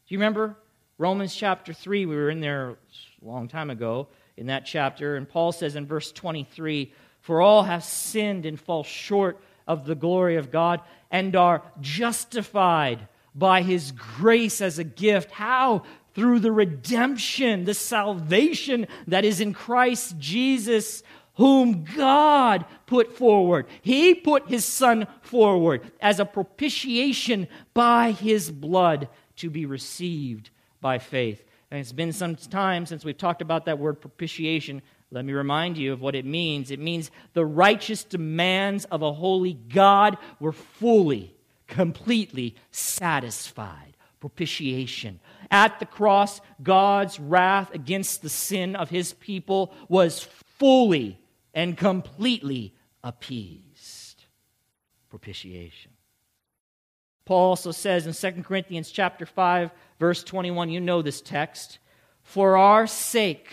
Do 0.07 0.15
you 0.15 0.19
remember 0.19 0.57
Romans 0.99 1.35
chapter 1.35 1.73
3? 1.73 2.07
We 2.07 2.17
were 2.17 2.31
in 2.31 2.41
there 2.41 2.71
a 2.71 2.77
long 3.23 3.49
time 3.49 3.71
ago 3.71 4.09
in 4.37 4.47
that 4.47 4.67
chapter, 4.67 5.17
and 5.17 5.29
Paul 5.29 5.53
says 5.53 5.77
in 5.77 5.87
verse 5.87 6.13
23 6.13 6.93
For 7.21 7.41
all 7.41 7.63
have 7.63 7.85
sinned 7.85 8.47
and 8.47 8.59
fall 8.59 8.85
short 8.85 9.41
of 9.67 9.85
the 9.85 9.95
glory 9.95 10.37
of 10.37 10.51
God 10.51 10.81
and 11.11 11.37
are 11.37 11.63
justified 11.81 13.07
by 13.35 13.63
his 13.63 13.93
grace 13.93 14.61
as 14.61 14.79
a 14.79 14.85
gift. 14.85 15.31
How? 15.31 15.85
Through 16.15 16.41
the 16.41 16.53
redemption, 16.53 17.65
the 17.65 17.75
salvation 17.75 18.87
that 19.07 19.25
is 19.25 19.41
in 19.41 19.53
Christ 19.53 20.19
Jesus, 20.19 21.03
whom 21.35 21.85
God 21.85 22.65
put 22.87 23.17
forward. 23.17 23.67
He 23.81 24.15
put 24.15 24.49
his 24.49 24.65
Son 24.65 25.07
forward 25.23 25.83
as 26.01 26.19
a 26.19 26.25
propitiation 26.25 27.47
by 27.75 28.11
his 28.11 28.51
blood 28.51 29.09
to 29.37 29.49
be 29.49 29.65
received 29.65 30.51
by 30.81 30.99
faith. 30.99 31.45
And 31.71 31.81
it's 31.81 31.93
been 31.93 32.13
some 32.13 32.35
time 32.35 32.87
since 32.87 33.05
we've 33.05 33.17
talked 33.17 33.43
about 33.43 33.67
that 33.67 33.79
word 33.79 34.01
propitiation. 34.01 34.83
Let 35.11 35.25
me 35.25 35.33
remind 35.33 35.79
you 35.79 35.93
of 35.93 36.01
what 36.01 36.15
it 36.15 36.25
means. 36.25 36.71
It 36.71 36.81
means 36.81 37.11
the 37.35 37.47
righteous 37.47 38.05
demands 38.05 38.85
of 38.87 39.03
a 39.03 39.13
holy 39.13 39.55
God 39.55 40.19
were 40.41 40.53
fully, 40.53 41.35
completely 41.67 42.57
satisfied. 42.71 43.97
Propitiation. 44.21 45.21
At 45.51 45.81
the 45.81 45.87
cross, 45.87 46.41
God's 46.63 47.19
wrath 47.19 47.73
against 47.73 48.23
the 48.23 48.29
sin 48.29 48.77
of 48.77 48.91
his 48.91 49.15
people 49.15 49.73
was 49.89 50.23
fully 50.59 51.19
and 51.55 51.77
completely 51.77 52.75
appeased. 53.03 54.25
Propitiation. 55.09 55.93
Paul 57.25 57.51
also 57.51 57.73
says 57.73 58.07
in 58.07 58.35
2 58.35 58.43
Corinthians 58.43 58.91
chapter 58.91 59.27
5 59.27 59.71
verse 59.99 60.23
21, 60.23 60.71
you 60.71 60.81
know 60.81 61.03
this 61.03 61.21
text, 61.21 61.79
for 62.23 62.57
our 62.57 62.87
sake 62.87 63.51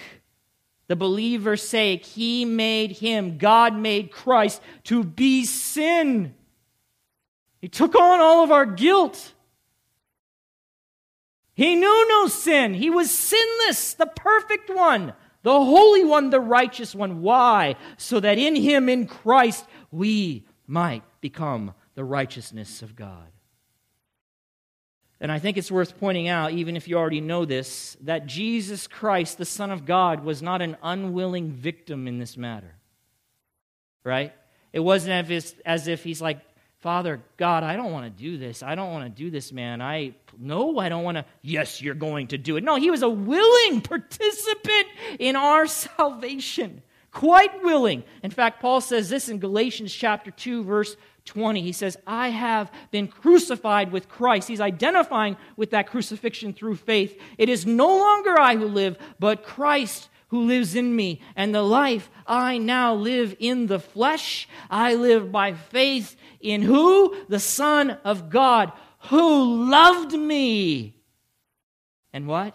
the 0.88 0.96
believer's 0.96 1.68
sake, 1.68 2.06
he 2.06 2.46
made 2.46 2.92
him, 2.92 3.38
God 3.38 3.76
made 3.76 4.12
Christ 4.12 4.62
to 4.86 5.04
be 5.04 5.46
sin. 5.46 6.36
He 7.60 7.68
took 7.68 7.96
on 7.96 8.20
all 8.20 8.44
of 8.44 8.52
our 8.52 8.68
guilt. 8.68 9.34
He 11.56 11.76
knew 11.76 12.08
no 12.10 12.28
sin. 12.28 12.74
He 12.74 12.90
was 12.90 13.10
sinless, 13.10 13.94
the 13.94 14.06
perfect 14.06 14.70
one, 14.70 15.14
the 15.42 15.52
holy 15.52 16.04
one, 16.04 16.30
the 16.30 16.40
righteous 16.40 16.94
one. 16.94 17.22
Why? 17.22 17.76
So 17.98 18.20
that 18.20 18.38
in 18.38 18.56
him, 18.56 18.90
in 18.90 19.08
Christ, 19.08 19.66
we 19.90 20.46
might 20.68 21.04
become 21.22 21.74
the 21.96 22.04
righteousness 22.04 22.82
of 22.82 22.96
God. 22.96 23.28
And 25.22 25.32
I 25.32 25.40
think 25.40 25.56
it's 25.56 25.72
worth 25.72 25.98
pointing 25.98 26.28
out, 26.28 26.52
even 26.52 26.76
if 26.76 26.90
you 26.90 26.98
already 26.98 27.22
know 27.22 27.46
this, 27.46 27.96
that 28.02 28.26
Jesus 28.26 28.86
Christ, 28.86 29.38
the 29.38 29.46
Son 29.46 29.72
of 29.72 29.86
God, 29.86 30.26
was 30.26 30.42
not 30.42 30.62
an 30.62 30.76
unwilling 30.84 31.52
victim 31.52 32.06
in 32.06 32.20
this 32.20 32.36
matter. 32.36 32.76
Right? 34.04 34.34
It 34.74 34.82
wasn't 34.82 35.32
as 35.66 35.88
if 35.88 36.04
he's 36.04 36.22
like, 36.22 36.42
Father, 36.86 37.24
God, 37.38 37.64
I 37.64 37.78
don't 37.78 37.92
want 37.92 38.06
to 38.06 38.24
do 38.24 38.38
this. 38.38 38.62
I 38.62 38.76
don't 38.76 38.92
want 38.92 39.06
to 39.06 39.24
do 39.24 39.32
this, 39.32 39.52
man. 39.52 39.82
I 39.82 40.14
no, 40.38 40.78
I 40.78 40.88
don't 40.88 41.04
want 41.04 41.18
to. 41.18 41.26
Yes, 41.42 41.82
you're 41.82 41.96
going 41.96 42.28
to 42.28 42.38
do 42.38 42.58
it. 42.58 42.64
No, 42.64 42.76
he 42.76 42.92
was 42.92 43.02
a 43.02 43.10
willing 43.10 43.82
participant 43.82 44.86
in 45.18 45.36
our 45.36 45.66
salvation. 45.98 46.84
quite 47.12 47.64
willing. 47.64 48.04
In 48.22 48.30
fact, 48.30 48.62
Paul 48.62 48.82
says 48.82 49.10
this 49.10 49.30
in 49.30 49.40
Galatians 49.40 49.92
chapter 49.92 50.30
2, 50.30 50.64
verse 50.64 50.96
20. 51.26 51.64
He 51.64 51.72
says, 51.72 51.98
I 52.06 52.30
have 52.30 52.72
been 52.92 53.08
crucified 53.08 53.92
with 53.92 54.08
Christ. 54.08 54.48
He's 54.48 54.62
identifying 54.62 55.38
with 55.58 55.72
that 55.72 55.88
crucifixion 55.88 56.54
through 56.54 56.76
faith. 56.76 57.20
It 57.40 57.50
is 57.50 57.66
no 57.66 57.98
longer 57.98 58.40
I 58.40 58.58
who 58.58 58.68
live, 58.68 59.00
but 59.20 59.44
Christ 59.44 60.08
who 60.36 60.44
lives 60.44 60.76
in 60.76 60.94
me. 60.94 61.22
And 61.38 61.56
the 61.56 61.64
life 61.64 62.10
I 62.28 62.58
now 62.58 62.94
live 62.94 63.38
in 63.40 63.68
the 63.68 63.80
flesh, 63.80 64.50
I 64.70 64.96
live 64.96 65.32
by 65.32 65.54
faith 65.54 66.18
in 66.42 66.62
who? 66.62 67.16
The 67.30 67.40
Son 67.40 67.92
of 68.04 68.30
God, 68.30 68.74
who 69.10 69.70
loved 69.70 70.12
me. 70.12 70.98
And 72.12 72.28
what? 72.28 72.54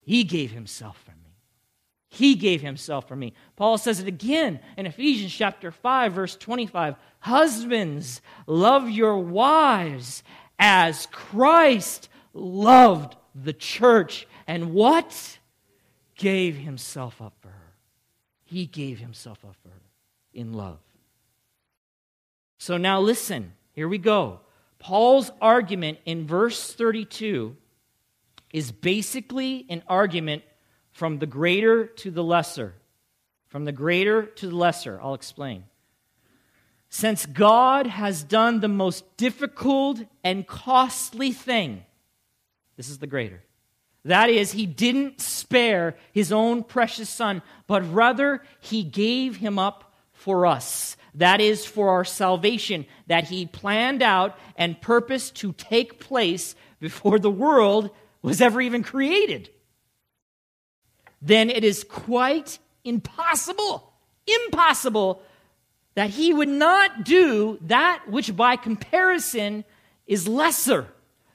He 0.00 0.22
gave 0.22 0.52
himself 0.52 0.96
for 1.04 1.10
me. 1.10 1.16
He 2.08 2.36
gave 2.36 2.62
himself 2.62 3.08
for 3.08 3.16
me. 3.16 3.32
Paul 3.56 3.78
says 3.78 3.98
it 3.98 4.06
again 4.06 4.60
in 4.76 4.86
Ephesians 4.86 5.34
chapter 5.34 5.72
5 5.72 6.12
verse 6.12 6.36
25. 6.36 6.94
Husbands, 7.18 8.20
love 8.46 8.88
your 8.88 9.18
wives 9.18 10.22
as 10.56 11.06
Christ 11.06 12.08
loved 12.32 13.16
the 13.34 13.52
church 13.52 14.28
and 14.46 14.72
what? 14.72 15.38
Gave 16.16 16.56
himself 16.56 17.20
up 17.20 17.34
for 17.40 17.48
her. 17.48 17.74
He 18.44 18.66
gave 18.66 18.98
himself 18.98 19.44
up 19.44 19.56
for 19.62 19.68
her 19.68 19.82
in 20.32 20.52
love. 20.52 20.78
So 22.58 22.76
now 22.76 23.00
listen, 23.00 23.52
here 23.72 23.88
we 23.88 23.98
go. 23.98 24.40
Paul's 24.78 25.30
argument 25.40 25.98
in 26.04 26.26
verse 26.26 26.72
32 26.72 27.56
is 28.52 28.72
basically 28.72 29.66
an 29.68 29.82
argument 29.88 30.42
from 30.92 31.18
the 31.18 31.26
greater 31.26 31.86
to 31.86 32.10
the 32.10 32.24
lesser. 32.24 32.74
From 33.48 33.64
the 33.64 33.72
greater 33.72 34.24
to 34.24 34.48
the 34.48 34.56
lesser. 34.56 34.98
I'll 35.02 35.14
explain. 35.14 35.64
Since 36.88 37.26
God 37.26 37.86
has 37.86 38.22
done 38.22 38.60
the 38.60 38.68
most 38.68 39.16
difficult 39.16 40.00
and 40.24 40.46
costly 40.46 41.32
thing, 41.32 41.84
this 42.76 42.88
is 42.88 42.98
the 42.98 43.06
greater. 43.06 43.42
That 44.06 44.30
is, 44.30 44.52
he 44.52 44.66
didn't 44.66 45.20
spare 45.20 45.96
his 46.12 46.30
own 46.30 46.62
precious 46.62 47.10
son, 47.10 47.42
but 47.66 47.92
rather 47.92 48.40
he 48.60 48.84
gave 48.84 49.36
him 49.36 49.58
up 49.58 49.92
for 50.12 50.46
us. 50.46 50.96
That 51.16 51.40
is, 51.40 51.66
for 51.66 51.90
our 51.90 52.04
salvation 52.04 52.86
that 53.08 53.24
he 53.24 53.46
planned 53.46 54.02
out 54.02 54.38
and 54.54 54.80
purposed 54.80 55.34
to 55.36 55.52
take 55.54 55.98
place 55.98 56.54
before 56.78 57.18
the 57.18 57.32
world 57.32 57.90
was 58.22 58.40
ever 58.40 58.60
even 58.60 58.84
created. 58.84 59.50
Then 61.20 61.50
it 61.50 61.64
is 61.64 61.82
quite 61.82 62.60
impossible, 62.84 63.92
impossible 64.44 65.20
that 65.96 66.10
he 66.10 66.32
would 66.32 66.48
not 66.48 67.04
do 67.04 67.58
that 67.62 68.04
which 68.08 68.36
by 68.36 68.54
comparison 68.54 69.64
is 70.06 70.28
lesser 70.28 70.86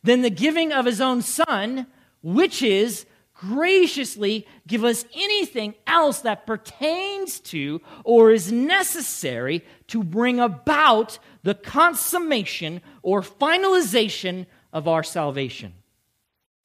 than 0.03 0.21
the 0.21 0.29
giving 0.29 0.71
of 0.71 0.85
his 0.85 1.01
own 1.01 1.21
son, 1.21 1.87
which 2.21 2.61
is 2.61 3.05
graciously 3.33 4.45
give 4.67 4.83
us 4.83 5.03
anything 5.15 5.73
else 5.87 6.19
that 6.19 6.45
pertains 6.45 7.39
to 7.39 7.81
or 8.03 8.31
is 8.31 8.51
necessary 8.51 9.65
to 9.87 10.03
bring 10.03 10.39
about 10.39 11.17
the 11.43 11.55
consummation 11.55 12.81
or 13.01 13.21
finalization 13.21 14.45
of 14.71 14.87
our 14.87 15.01
salvation 15.01 15.73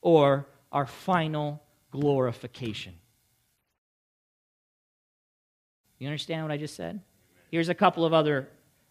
or 0.03 0.47
our 0.71 0.87
final 0.87 1.63
glorification. 1.91 2.93
You 5.99 6.09
understand 6.09 6.43
what 6.43 6.53
I 6.53 6.59
just 6.59 6.77
said? 6.77 7.01
Here's 7.51 7.71
a 7.71 7.75
couple 7.75 8.05
of 8.05 8.13
other, 8.13 8.49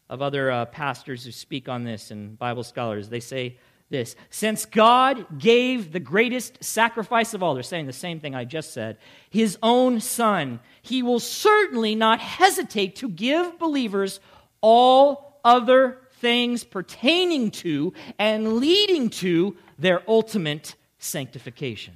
of 0.10 0.24
other 0.24 0.50
uh, 0.50 0.66
pastors 0.66 1.24
who 1.24 1.32
speak 1.32 1.70
on 1.70 1.84
this 1.84 2.10
and 2.10 2.38
Bible 2.40 2.64
scholars. 2.64 3.10
They 3.10 3.20
say 3.20 3.58
this 3.90 4.16
Since 4.30 4.66
God 4.66 5.40
gave 5.40 5.92
the 5.92 6.00
greatest 6.00 6.64
sacrifice 6.64 7.34
of 7.34 7.44
all, 7.44 7.54
they're 7.54 7.64
saying 7.64 7.86
the 7.86 7.94
same 7.94 8.20
thing 8.20 8.36
I 8.36 8.46
just 8.46 8.74
said, 8.74 8.98
his 9.30 9.58
own 9.62 10.00
son, 10.02 10.60
he 10.82 11.04
will 11.04 11.20
certainly 11.20 11.96
not 11.96 12.20
hesitate 12.20 12.96
to 12.98 13.10
give 13.10 13.60
believers 13.60 14.20
all 14.62 15.40
other 15.44 16.00
things 16.20 16.64
pertaining 16.64 17.52
to 17.52 17.94
and 18.18 18.54
leading 18.54 19.10
to 19.10 19.56
their 19.78 20.02
ultimate 20.10 20.76
sanctification. 20.98 21.94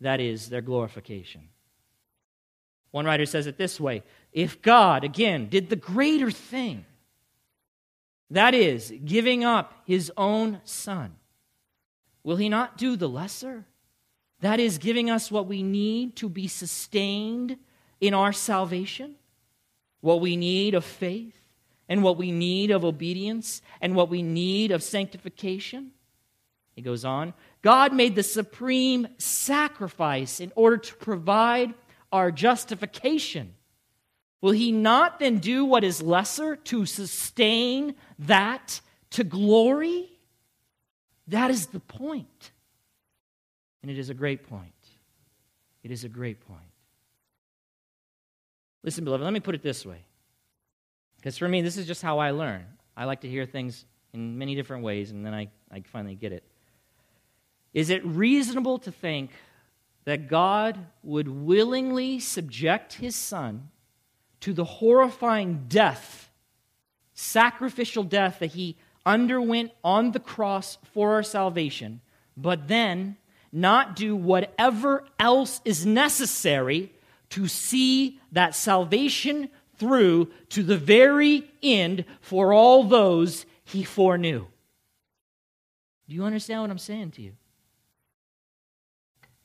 That 0.00 0.20
is, 0.20 0.48
their 0.48 0.60
glorification. 0.60 1.48
One 2.90 3.06
writer 3.06 3.26
says 3.26 3.48
it 3.48 3.58
this 3.58 3.80
way 3.80 4.02
if 4.32 4.62
God, 4.62 5.02
again, 5.02 5.48
did 5.48 5.68
the 5.68 5.76
greater 5.76 6.30
thing, 6.30 6.84
that 8.30 8.54
is, 8.54 8.92
giving 9.04 9.44
up 9.44 9.74
his 9.84 10.12
own 10.16 10.60
son, 10.64 11.16
will 12.24 12.36
he 12.36 12.48
not 12.48 12.76
do 12.76 12.96
the 12.96 13.08
lesser? 13.08 13.66
That 14.40 14.58
is, 14.58 14.78
giving 14.78 15.08
us 15.08 15.30
what 15.30 15.46
we 15.46 15.62
need 15.62 16.16
to 16.16 16.28
be 16.28 16.48
sustained 16.48 17.56
in 18.00 18.12
our 18.12 18.32
salvation, 18.32 19.14
what 20.00 20.20
we 20.20 20.36
need 20.36 20.74
of 20.74 20.84
faith, 20.84 21.38
and 21.88 22.02
what 22.02 22.16
we 22.16 22.32
need 22.32 22.70
of 22.70 22.84
obedience, 22.84 23.62
and 23.80 23.94
what 23.94 24.08
we 24.08 24.22
need 24.22 24.72
of 24.72 24.82
sanctification. 24.82 25.92
He 26.74 26.82
goes 26.82 27.04
on 27.04 27.34
God 27.62 27.94
made 27.94 28.14
the 28.14 28.22
supreme 28.22 29.08
sacrifice 29.16 30.40
in 30.40 30.52
order 30.56 30.76
to 30.76 30.94
provide 30.96 31.72
our 32.12 32.30
justification. 32.30 33.54
Will 34.40 34.52
he 34.52 34.72
not 34.72 35.18
then 35.18 35.38
do 35.38 35.64
what 35.64 35.84
is 35.84 36.02
lesser 36.02 36.56
to 36.56 36.84
sustain 36.84 37.94
that 38.18 38.82
to 39.10 39.24
glory? 39.24 40.13
That 41.28 41.50
is 41.50 41.66
the 41.66 41.80
point. 41.80 42.50
And 43.82 43.90
it 43.90 43.98
is 43.98 44.10
a 44.10 44.14
great 44.14 44.48
point. 44.48 44.72
It 45.82 45.90
is 45.90 46.04
a 46.04 46.08
great 46.08 46.40
point. 46.40 46.60
Listen, 48.82 49.04
beloved, 49.04 49.24
let 49.24 49.32
me 49.32 49.40
put 49.40 49.54
it 49.54 49.62
this 49.62 49.84
way. 49.84 50.04
Because 51.16 51.38
for 51.38 51.48
me, 51.48 51.62
this 51.62 51.76
is 51.76 51.86
just 51.86 52.02
how 52.02 52.18
I 52.18 52.30
learn. 52.30 52.64
I 52.96 53.04
like 53.04 53.22
to 53.22 53.28
hear 53.28 53.46
things 53.46 53.84
in 54.12 54.38
many 54.38 54.54
different 54.54 54.84
ways, 54.84 55.10
and 55.10 55.24
then 55.24 55.34
I, 55.34 55.48
I 55.70 55.80
finally 55.80 56.14
get 56.14 56.32
it. 56.32 56.44
Is 57.72 57.90
it 57.90 58.04
reasonable 58.06 58.78
to 58.80 58.92
think 58.92 59.30
that 60.04 60.28
God 60.28 60.78
would 61.02 61.28
willingly 61.28 62.20
subject 62.20 62.94
his 62.94 63.16
son 63.16 63.70
to 64.40 64.52
the 64.52 64.64
horrifying 64.64 65.64
death, 65.68 66.30
sacrificial 67.14 68.04
death 68.04 68.38
that 68.40 68.52
he 68.52 68.76
underwent 69.06 69.72
on 69.82 70.12
the 70.12 70.20
cross 70.20 70.78
for 70.92 71.14
our 71.14 71.22
salvation, 71.22 72.00
but 72.36 72.68
then 72.68 73.16
not 73.52 73.94
do 73.96 74.16
whatever 74.16 75.04
else 75.18 75.60
is 75.64 75.86
necessary 75.86 76.92
to 77.30 77.46
see 77.46 78.20
that 78.32 78.54
salvation 78.54 79.48
through 79.76 80.30
to 80.48 80.62
the 80.62 80.76
very 80.76 81.50
end 81.62 82.04
for 82.20 82.52
all 82.52 82.84
those 82.84 83.46
he 83.64 83.84
foreknew. 83.84 84.46
Do 86.08 86.14
you 86.14 86.24
understand 86.24 86.62
what 86.62 86.70
I'm 86.70 86.78
saying 86.78 87.12
to 87.12 87.22
you? 87.22 87.32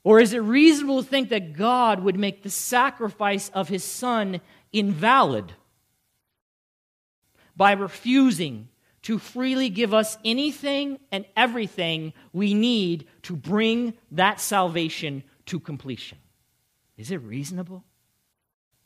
Or 0.03 0.19
is 0.19 0.33
it 0.33 0.39
reasonable 0.39 1.03
to 1.03 1.09
think 1.09 1.29
that 1.29 1.53
God 1.53 2.03
would 2.03 2.17
make 2.17 2.41
the 2.41 2.49
sacrifice 2.49 3.49
of 3.49 3.69
his 3.69 3.83
son 3.83 4.41
invalid 4.71 5.53
by 7.55 7.73
refusing 7.73 8.68
to 9.03 9.17
freely 9.17 9.69
give 9.69 9.93
us 9.93 10.17
anything 10.25 10.99
and 11.11 11.25
everything 11.35 12.13
we 12.33 12.53
need 12.53 13.07
to 13.23 13.35
bring 13.35 13.93
that 14.11 14.39
salvation 14.41 15.23
to 15.45 15.59
completion. 15.59 16.17
Is 16.97 17.11
it 17.11 17.17
reasonable? 17.17 17.83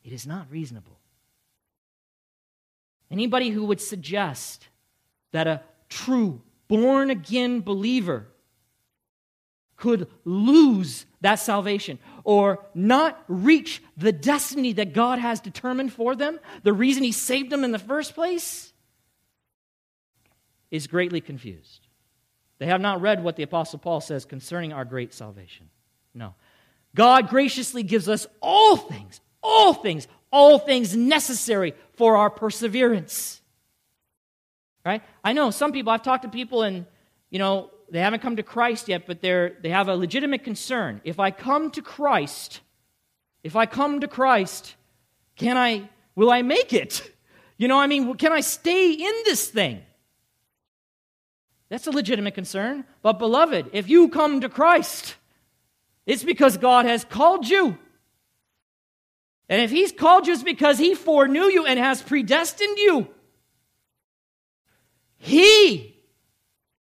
It 0.04 0.12
is 0.12 0.26
not 0.26 0.46
reasonable. 0.50 0.98
Anybody 3.10 3.50
who 3.50 3.64
would 3.64 3.80
suggest 3.80 4.68
that 5.32 5.46
a 5.46 5.62
true 5.88 6.42
born 6.68 7.10
again 7.10 7.60
believer 7.60 8.28
could 9.76 10.08
lose 10.24 11.06
that 11.20 11.36
salvation 11.36 11.98
or 12.22 12.64
not 12.74 13.22
reach 13.28 13.82
the 13.96 14.12
destiny 14.12 14.72
that 14.74 14.94
God 14.94 15.18
has 15.18 15.40
determined 15.40 15.92
for 15.92 16.14
them, 16.14 16.38
the 16.62 16.72
reason 16.72 17.02
He 17.02 17.12
saved 17.12 17.50
them 17.50 17.64
in 17.64 17.72
the 17.72 17.78
first 17.78 18.14
place, 18.14 18.72
is 20.74 20.86
greatly 20.86 21.20
confused. 21.20 21.86
They 22.58 22.66
have 22.66 22.80
not 22.80 23.00
read 23.00 23.22
what 23.22 23.36
the 23.36 23.42
Apostle 23.42 23.78
Paul 23.78 24.00
says 24.00 24.24
concerning 24.24 24.72
our 24.72 24.84
great 24.84 25.14
salvation. 25.14 25.70
No. 26.12 26.34
God 26.94 27.28
graciously 27.28 27.82
gives 27.82 28.08
us 28.08 28.26
all 28.40 28.76
things, 28.76 29.20
all 29.42 29.74
things, 29.74 30.08
all 30.30 30.58
things 30.58 30.96
necessary 30.96 31.74
for 31.94 32.16
our 32.16 32.30
perseverance. 32.30 33.40
Right? 34.84 35.02
I 35.22 35.32
know 35.32 35.50
some 35.50 35.72
people, 35.72 35.92
I've 35.92 36.02
talked 36.02 36.24
to 36.24 36.28
people 36.28 36.62
and, 36.62 36.86
you 37.30 37.38
know, 37.38 37.70
they 37.90 38.00
haven't 38.00 38.22
come 38.22 38.36
to 38.36 38.42
Christ 38.42 38.88
yet, 38.88 39.06
but 39.06 39.20
they're, 39.20 39.56
they 39.62 39.70
have 39.70 39.88
a 39.88 39.96
legitimate 39.96 40.42
concern. 40.44 41.00
If 41.04 41.18
I 41.20 41.30
come 41.30 41.70
to 41.72 41.82
Christ, 41.82 42.60
if 43.42 43.54
I 43.56 43.66
come 43.66 44.00
to 44.00 44.08
Christ, 44.08 44.74
Can 45.36 45.56
I, 45.56 45.90
will 46.14 46.30
I 46.30 46.42
make 46.42 46.72
it? 46.72 47.02
You 47.58 47.68
know, 47.68 47.78
I 47.78 47.86
mean, 47.86 48.14
can 48.16 48.32
I 48.32 48.40
stay 48.40 48.92
in 48.92 49.14
this 49.24 49.48
thing? 49.48 49.82
That's 51.68 51.86
a 51.86 51.90
legitimate 51.90 52.34
concern. 52.34 52.84
But, 53.02 53.18
beloved, 53.18 53.70
if 53.72 53.88
you 53.88 54.08
come 54.08 54.40
to 54.40 54.48
Christ, 54.48 55.16
it's 56.06 56.22
because 56.22 56.56
God 56.56 56.86
has 56.86 57.04
called 57.04 57.48
you. 57.48 57.78
And 59.48 59.62
if 59.62 59.70
He's 59.70 59.92
called 59.92 60.26
you, 60.26 60.34
it's 60.34 60.42
because 60.42 60.78
He 60.78 60.94
foreknew 60.94 61.44
you 61.44 61.66
and 61.66 61.78
has 61.78 62.02
predestined 62.02 62.78
you. 62.78 63.08
He, 65.18 65.96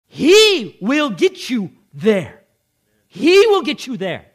He 0.08 0.78
will 0.82 1.12
get 1.12 1.50
you 1.50 1.72
there. 1.94 2.44
He 3.08 3.46
will 3.48 3.62
get 3.62 3.86
you 3.86 3.96
there. 3.98 4.26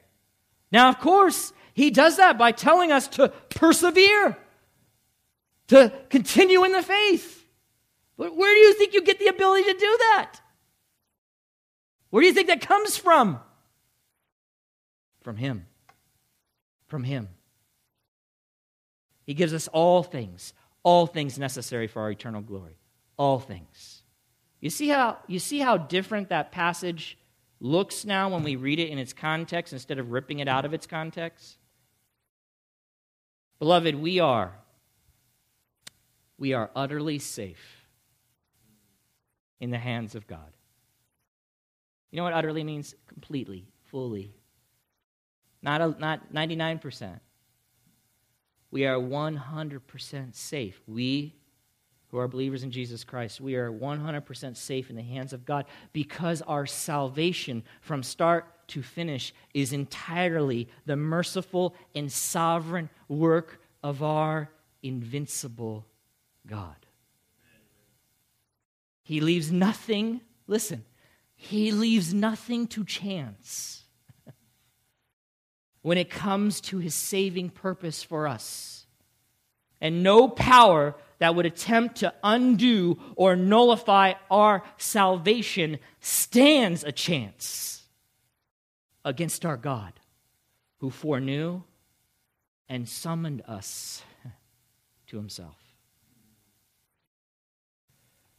Now, 0.71 0.89
of 0.89 1.01
course, 1.01 1.53
He 1.75 1.91
does 1.91 2.17
that 2.17 2.39
by 2.39 2.53
telling 2.53 2.93
us 2.93 3.09
to 3.09 3.29
persevere, 3.51 4.39
to 5.69 5.93
continue 6.11 6.65
in 6.65 6.73
the 6.73 6.83
faith. 6.83 7.38
Where 8.19 8.55
do 8.55 8.61
you 8.61 8.75
think 8.75 8.95
you 8.95 9.03
get 9.03 9.21
the 9.21 9.29
ability 9.29 9.73
to 9.73 9.79
do 9.79 9.97
that? 10.01 10.41
Where 12.11 12.21
do 12.21 12.27
you 12.27 12.35
think 12.35 12.49
that 12.49 12.61
comes 12.61 12.97
from? 12.97 13.39
From 15.23 15.37
Him. 15.37 15.67
From 16.89 17.05
Him. 17.05 17.29
He 19.25 19.35
gives 19.35 19.55
us 19.55 19.69
all 19.69 20.03
things, 20.03 20.53
all 20.83 21.07
things 21.07 21.39
necessary 21.39 21.87
for 21.87 22.03
our 22.03 22.11
eternal 22.11 22.41
glory. 22.41 22.77
All 23.17 23.39
things. 23.39 24.03
You 24.61 24.71
see 24.71 24.89
how, 24.89 25.19
you 25.29 25.39
see 25.39 25.61
how 25.61 25.77
different 25.77 26.31
that 26.31 26.51
passage 26.51 27.19
looks 27.61 28.05
now 28.05 28.31
when 28.31 28.43
we 28.43 28.57
read 28.57 28.81
it 28.81 28.89
in 28.89 28.99
its 28.99 29.13
context 29.13 29.73
instead 29.73 30.01
of 30.01 30.11
ripping 30.11 30.41
it 30.41 30.49
out 30.49 30.65
of 30.65 30.75
its 30.75 30.89
context? 30.89 31.57
Beloved, 33.61 33.95
we 33.95 34.19
are 34.19 34.59
we 36.37 36.53
are 36.53 36.71
utterly 36.75 37.19
safe 37.19 37.78
in 39.61 39.71
the 39.71 39.79
hands 39.79 40.15
of 40.15 40.27
God. 40.27 40.53
You 42.11 42.17
know 42.17 42.25
what 42.25 42.33
utterly 42.33 42.65
means? 42.65 42.95
Completely, 43.07 43.67
fully. 43.85 44.35
Not, 45.63 45.81
a, 45.81 45.89
not 45.99 46.33
99%. 46.33 47.21
We 48.71 48.87
are 48.87 48.97
100% 48.97 50.35
safe. 50.35 50.81
We 50.87 51.35
who 52.11 52.19
are 52.19 52.29
believers 52.29 52.63
in 52.63 52.71
Jesus 52.71 53.05
Christ, 53.05 53.41
we 53.41 53.55
are 53.57 53.71
100% 53.71 54.57
safe 54.57 54.89
in 54.89 54.97
the 54.97 55.03
hands 55.03 55.35
of 55.35 55.45
God 55.45 55.67
because 55.93 56.41
our 56.43 56.65
salvation 56.67 57.63
from 57.83 58.03
start 58.03 58.47
to 58.69 58.83
finish 58.83 59.35
is 59.53 59.73
entirely 59.73 60.69
the 60.87 60.97
merciful 60.97 61.75
and 61.95 62.11
sovereign 62.11 62.89
work 63.09 63.61
of 63.83 64.03
our 64.03 64.51
invincible 64.83 65.87
God. 66.47 66.77
He 69.09 69.23
leaves 69.23 69.51
nothing, 69.51 70.21
listen, 70.47 70.85
he 71.35 71.73
leaves 71.73 72.13
nothing 72.13 72.67
to 72.67 72.85
chance 72.85 73.85
when 75.81 75.97
it 75.97 76.11
comes 76.11 76.61
to 76.61 76.77
his 76.77 76.95
saving 76.95 77.49
purpose 77.49 78.03
for 78.03 78.29
us. 78.29 78.85
And 79.81 80.03
no 80.03 80.29
power 80.29 80.95
that 81.21 81.35
would 81.35 81.47
attempt 81.47 82.01
to 82.01 82.13
undo 82.23 82.99
or 83.17 83.35
nullify 83.35 84.13
our 84.31 84.63
salvation 84.77 85.79
stands 86.01 86.85
a 86.85 86.93
chance 86.93 87.85
against 89.07 89.47
our 89.47 89.57
God 89.57 89.95
who 90.81 90.91
foreknew 90.91 91.63
and 92.69 92.87
summoned 92.87 93.41
us 93.49 94.03
to 95.07 95.17
himself. 95.17 95.68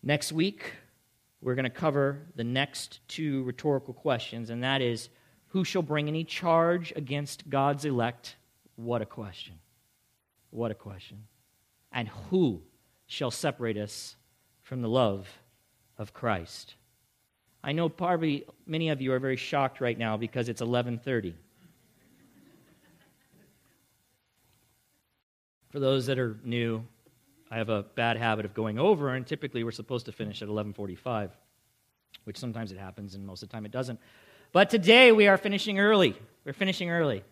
Next 0.01 0.31
week, 0.31 0.73
we're 1.41 1.55
going 1.55 1.63
to 1.63 1.69
cover 1.69 2.27
the 2.35 2.43
next 2.43 2.99
two 3.07 3.43
rhetorical 3.43 3.93
questions, 3.93 4.49
and 4.49 4.63
that 4.63 4.81
is 4.81 5.09
who 5.47 5.63
shall 5.63 5.81
bring 5.81 6.07
any 6.07 6.23
charge 6.23 6.93
against 6.95 7.49
God's 7.49 7.85
elect? 7.85 8.35
What 8.75 9.01
a 9.01 9.05
question. 9.05 9.55
What 10.51 10.71
a 10.71 10.75
question. 10.75 11.23
And 11.91 12.07
who 12.29 12.62
shall 13.07 13.31
separate 13.31 13.77
us 13.77 14.15
from 14.62 14.81
the 14.81 14.88
love 14.88 15.27
of 15.97 16.13
Christ. 16.13 16.75
I 17.63 17.73
know 17.73 17.89
probably 17.89 18.45
many 18.65 18.89
of 18.89 19.01
you 19.01 19.12
are 19.13 19.19
very 19.19 19.35
shocked 19.35 19.81
right 19.81 19.97
now 19.97 20.15
because 20.15 20.47
it's 20.47 20.62
11:30. 20.62 21.33
For 25.69 25.79
those 25.79 26.05
that 26.05 26.17
are 26.17 26.38
new, 26.43 26.85
I 27.51 27.57
have 27.57 27.69
a 27.69 27.83
bad 27.83 28.17
habit 28.17 28.45
of 28.45 28.53
going 28.53 28.77
over 28.77 29.09
and 29.15 29.25
typically 29.25 29.63
we're 29.63 29.71
supposed 29.71 30.05
to 30.05 30.12
finish 30.12 30.41
at 30.41 30.47
11:45, 30.47 31.31
which 32.25 32.38
sometimes 32.38 32.71
it 32.71 32.77
happens 32.77 33.15
and 33.15 33.25
most 33.25 33.43
of 33.43 33.49
the 33.49 33.53
time 33.53 33.65
it 33.65 33.71
doesn't. 33.71 33.99
But 34.51 34.69
today 34.69 35.12
we 35.12 35.27
are 35.27 35.38
finishing 35.38 35.79
early. 35.79 36.15
We're 36.45 36.53
finishing 36.53 36.89
early. 36.89 37.23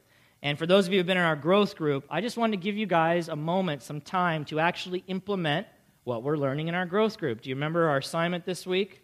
And 0.42 0.58
for 0.58 0.68
those 0.68 0.86
of 0.86 0.94
you 0.94 0.98
who 0.98 1.00
have 1.00 1.08
been 1.08 1.18
in 1.18 1.24
our 1.24 1.36
growth 1.36 1.76
group, 1.76 2.06
I 2.10 2.22
just 2.22 2.38
wanted 2.38 2.58
to 2.58 2.64
give 2.64 2.78
you 2.78 2.86
guys 2.86 3.28
a 3.28 3.36
moment, 3.36 3.82
some 3.82 4.02
time 4.02 4.46
to 4.46 4.60
actually 4.60 5.04
implement 5.08 5.68
what 6.04 6.24
we're 6.24 6.38
learning 6.38 6.68
in 6.68 6.76
our 6.76 6.86
growth 6.86 7.18
group. 7.18 7.42
Do 7.42 7.50
you 7.50 7.56
remember 7.56 7.90
our 7.90 7.98
assignment 7.98 8.46
this 8.46 8.66
week? 8.66 9.04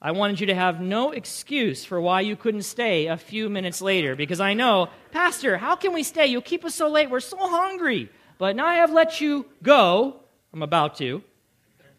I 0.00 0.12
wanted 0.12 0.40
you 0.40 0.46
to 0.48 0.54
have 0.54 0.80
no 0.80 1.10
excuse 1.10 1.84
for 1.84 2.00
why 2.00 2.20
you 2.20 2.36
couldn't 2.36 2.62
stay 2.62 3.06
a 3.06 3.16
few 3.16 3.48
minutes 3.48 3.80
later 3.80 4.14
because 4.14 4.40
I 4.40 4.52
know, 4.52 4.90
Pastor, 5.10 5.56
how 5.56 5.74
can 5.74 5.94
we 5.94 6.02
stay? 6.02 6.26
You'll 6.26 6.42
keep 6.42 6.64
us 6.66 6.74
so 6.74 6.88
late. 6.88 7.10
We're 7.10 7.20
so 7.20 7.38
hungry. 7.38 8.10
But 8.38 8.56
now 8.56 8.66
I 8.66 8.74
have 8.74 8.92
let 8.92 9.20
you 9.20 9.46
go, 9.62 10.20
I'm 10.52 10.62
about 10.62 10.96
to, 10.96 11.22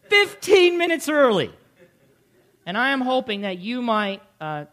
15 0.08 0.78
minutes 0.78 1.08
early. 1.08 1.52
And 2.64 2.76
I 2.76 2.90
am 2.90 3.00
hoping 3.00 3.42
that 3.42 3.58
you 3.58 3.82
might 3.82 4.22
uh, 4.40 4.66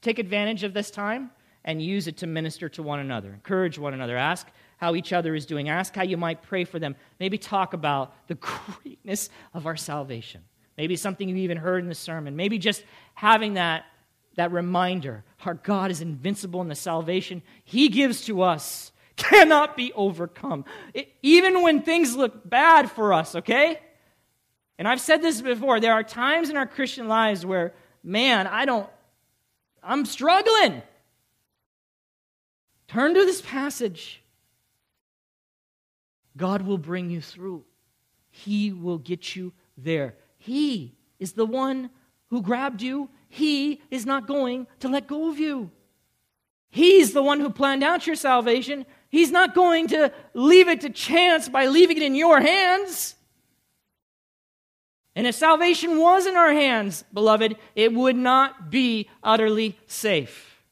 take 0.00 0.18
advantage 0.18 0.62
of 0.62 0.72
this 0.72 0.90
time 0.90 1.30
and 1.64 1.82
use 1.82 2.06
it 2.06 2.18
to 2.18 2.26
minister 2.26 2.68
to 2.70 2.82
one 2.82 3.00
another, 3.00 3.32
encourage 3.32 3.78
one 3.78 3.94
another, 3.94 4.16
ask 4.16 4.46
how 4.76 4.94
each 4.94 5.12
other 5.12 5.34
is 5.34 5.46
doing, 5.46 5.68
ask 5.68 5.94
how 5.94 6.02
you 6.02 6.16
might 6.16 6.42
pray 6.42 6.64
for 6.64 6.78
them, 6.78 6.94
maybe 7.18 7.38
talk 7.38 7.72
about 7.72 8.14
the 8.28 8.34
greatness 8.82 9.30
of 9.52 9.66
our 9.66 9.76
salvation. 9.76 10.42
Maybe 10.76 10.96
something 10.96 11.28
you 11.28 11.36
even 11.36 11.56
heard 11.56 11.82
in 11.82 11.88
the 11.88 11.94
sermon. 11.94 12.36
Maybe 12.36 12.58
just 12.58 12.84
having 13.14 13.54
that, 13.54 13.84
that 14.36 14.52
reminder 14.52 15.24
our 15.44 15.54
God 15.54 15.90
is 15.90 16.00
invincible 16.00 16.62
in 16.62 16.68
the 16.68 16.74
salvation 16.74 17.42
He 17.64 17.88
gives 17.88 18.24
to 18.26 18.42
us 18.42 18.92
cannot 19.16 19.76
be 19.76 19.92
overcome. 19.92 20.64
It, 20.92 21.08
even 21.22 21.62
when 21.62 21.82
things 21.82 22.16
look 22.16 22.48
bad 22.48 22.90
for 22.90 23.12
us, 23.12 23.34
okay? 23.34 23.78
And 24.78 24.88
I've 24.88 25.00
said 25.00 25.22
this 25.22 25.40
before 25.40 25.80
there 25.80 25.92
are 25.92 26.02
times 26.02 26.50
in 26.50 26.56
our 26.56 26.66
Christian 26.66 27.08
lives 27.08 27.46
where, 27.46 27.74
man, 28.02 28.46
I 28.46 28.64
don't, 28.64 28.88
I'm 29.82 30.04
struggling. 30.04 30.82
Turn 32.88 33.14
to 33.14 33.24
this 33.24 33.40
passage. 33.40 34.22
God 36.36 36.62
will 36.62 36.78
bring 36.78 37.10
you 37.10 37.20
through. 37.20 37.64
He 38.30 38.72
will 38.72 38.98
get 38.98 39.36
you 39.36 39.52
there. 39.78 40.16
He 40.38 40.96
is 41.18 41.32
the 41.32 41.46
one 41.46 41.90
who 42.30 42.42
grabbed 42.42 42.82
you. 42.82 43.08
He 43.28 43.80
is 43.90 44.04
not 44.04 44.26
going 44.26 44.66
to 44.80 44.88
let 44.88 45.06
go 45.06 45.30
of 45.30 45.38
you. 45.38 45.70
He's 46.74 47.12
the 47.12 47.22
one 47.22 47.38
who 47.38 47.50
planned 47.50 47.84
out 47.84 48.04
your 48.04 48.16
salvation. 48.16 48.84
He's 49.08 49.30
not 49.30 49.54
going 49.54 49.86
to 49.88 50.12
leave 50.32 50.66
it 50.66 50.80
to 50.80 50.90
chance 50.90 51.48
by 51.48 51.68
leaving 51.68 51.98
it 51.98 52.02
in 52.02 52.16
your 52.16 52.40
hands. 52.40 53.14
And 55.14 55.24
if 55.24 55.36
salvation 55.36 55.98
was 55.98 56.26
in 56.26 56.34
our 56.34 56.52
hands, 56.52 57.04
beloved, 57.12 57.54
it 57.76 57.94
would 57.94 58.16
not 58.16 58.72
be 58.72 59.08
utterly 59.22 59.78
safe. 59.86 60.64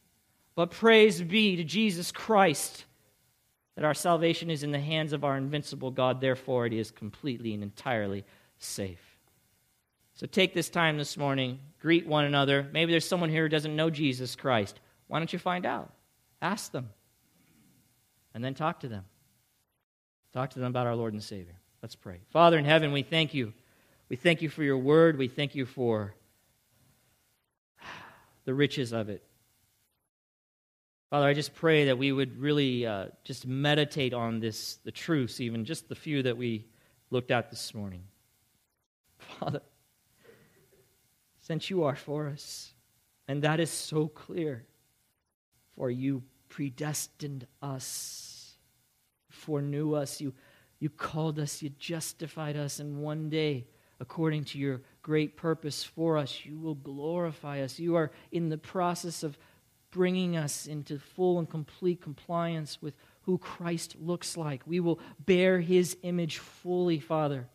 But 0.56 0.72
praise 0.72 1.22
be 1.22 1.54
to 1.54 1.62
Jesus 1.62 2.10
Christ 2.10 2.84
that 3.76 3.84
our 3.84 3.94
salvation 3.94 4.50
is 4.50 4.64
in 4.64 4.72
the 4.72 4.80
hands 4.80 5.12
of 5.12 5.22
our 5.22 5.36
invincible 5.36 5.92
God. 5.92 6.20
Therefore, 6.20 6.66
it 6.66 6.72
is 6.72 6.90
completely 6.90 7.54
and 7.54 7.62
entirely 7.62 8.24
safe. 8.58 8.98
So 10.14 10.26
take 10.26 10.52
this 10.52 10.68
time 10.68 10.98
this 10.98 11.16
morning, 11.16 11.60
greet 11.78 12.08
one 12.08 12.24
another. 12.24 12.66
Maybe 12.72 12.90
there's 12.90 13.06
someone 13.06 13.30
here 13.30 13.44
who 13.44 13.48
doesn't 13.48 13.76
know 13.76 13.88
Jesus 13.88 14.34
Christ. 14.34 14.80
Why 15.12 15.18
don't 15.18 15.30
you 15.30 15.38
find 15.38 15.66
out? 15.66 15.92
Ask 16.40 16.72
them. 16.72 16.88
And 18.32 18.42
then 18.42 18.54
talk 18.54 18.80
to 18.80 18.88
them. 18.88 19.04
Talk 20.32 20.48
to 20.52 20.58
them 20.58 20.68
about 20.68 20.86
our 20.86 20.96
Lord 20.96 21.12
and 21.12 21.22
Savior. 21.22 21.52
Let's 21.82 21.94
pray. 21.94 22.20
Father 22.30 22.56
in 22.56 22.64
heaven, 22.64 22.92
we 22.92 23.02
thank 23.02 23.34
you. 23.34 23.52
We 24.08 24.16
thank 24.16 24.40
you 24.40 24.48
for 24.48 24.62
your 24.62 24.78
word. 24.78 25.18
We 25.18 25.28
thank 25.28 25.54
you 25.54 25.66
for 25.66 26.14
the 28.46 28.54
riches 28.54 28.94
of 28.94 29.10
it. 29.10 29.22
Father, 31.10 31.26
I 31.26 31.34
just 31.34 31.54
pray 31.54 31.84
that 31.84 31.98
we 31.98 32.10
would 32.10 32.40
really 32.40 32.86
uh, 32.86 33.08
just 33.22 33.46
meditate 33.46 34.14
on 34.14 34.40
this, 34.40 34.76
the 34.76 34.92
truths, 34.92 35.42
even 35.42 35.66
just 35.66 35.90
the 35.90 35.94
few 35.94 36.22
that 36.22 36.38
we 36.38 36.64
looked 37.10 37.30
at 37.30 37.50
this 37.50 37.74
morning. 37.74 38.04
Father, 39.18 39.60
since 41.42 41.68
you 41.68 41.84
are 41.84 41.96
for 41.96 42.28
us, 42.28 42.72
and 43.28 43.42
that 43.42 43.60
is 43.60 43.68
so 43.68 44.08
clear, 44.08 44.64
for 45.82 45.90
you 45.90 46.22
predestined 46.48 47.44
us 47.60 48.54
foreknew 49.30 49.94
us. 49.94 50.20
You, 50.20 50.32
you 50.78 50.88
called 50.88 51.40
us. 51.40 51.60
You 51.60 51.70
justified 51.70 52.56
us. 52.56 52.78
And 52.78 53.02
one 53.02 53.28
day, 53.28 53.66
according 53.98 54.44
to 54.44 54.58
your 54.58 54.82
great 55.02 55.36
purpose 55.36 55.82
for 55.82 56.16
us, 56.16 56.44
you 56.44 56.56
will 56.56 56.76
glorify 56.76 57.62
us. 57.62 57.80
You 57.80 57.96
are 57.96 58.12
in 58.30 58.48
the 58.48 58.58
process 58.58 59.24
of 59.24 59.36
bringing 59.90 60.36
us 60.36 60.68
into 60.68 61.00
full 61.00 61.40
and 61.40 61.50
complete 61.50 62.00
compliance 62.00 62.80
with 62.80 62.94
who 63.22 63.38
Christ 63.38 63.96
looks 64.00 64.36
like. 64.36 64.62
We 64.64 64.78
will 64.78 65.00
bear 65.18 65.58
his 65.58 65.96
image 66.04 66.38
fully, 66.38 67.00
Father. 67.00 67.48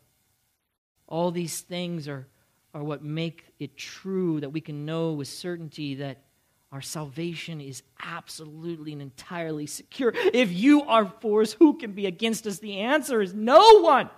All 1.07 1.31
these 1.31 1.61
things 1.61 2.09
are, 2.09 2.27
are 2.73 2.83
what 2.83 3.05
make 3.05 3.45
it 3.57 3.77
true 3.77 4.41
that 4.41 4.49
we 4.49 4.59
can 4.59 4.85
know 4.85 5.13
with 5.13 5.29
certainty 5.29 5.95
that 5.95 6.26
our 6.71 6.81
salvation 6.81 7.61
is 7.61 7.81
absolutely 8.03 8.91
and 8.91 9.01
entirely 9.01 9.67
secure. 9.67 10.11
If 10.15 10.51
you 10.51 10.83
are 10.83 11.11
for 11.21 11.41
us, 11.41 11.53
who 11.53 11.77
can 11.77 11.93
be 11.93 12.05
against 12.05 12.45
us? 12.45 12.59
The 12.59 12.79
answer 12.79 13.21
is 13.21 13.33
no 13.33 13.79
one. 13.81 14.09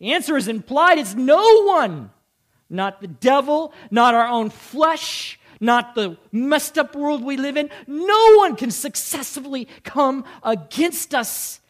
The 0.00 0.12
answer 0.12 0.36
is 0.36 0.48
implied 0.48 0.98
it's 0.98 1.14
no 1.14 1.64
one. 1.64 2.10
Not 2.68 3.00
the 3.00 3.08
devil, 3.08 3.72
not 3.90 4.14
our 4.14 4.28
own 4.28 4.50
flesh, 4.50 5.38
not 5.60 5.94
the 5.94 6.18
messed 6.32 6.76
up 6.76 6.94
world 6.94 7.22
we 7.22 7.36
live 7.36 7.56
in. 7.56 7.70
No 7.86 8.36
one 8.36 8.56
can 8.56 8.70
successfully 8.70 9.68
come 9.84 10.24
against 10.42 11.14
us 11.14 11.60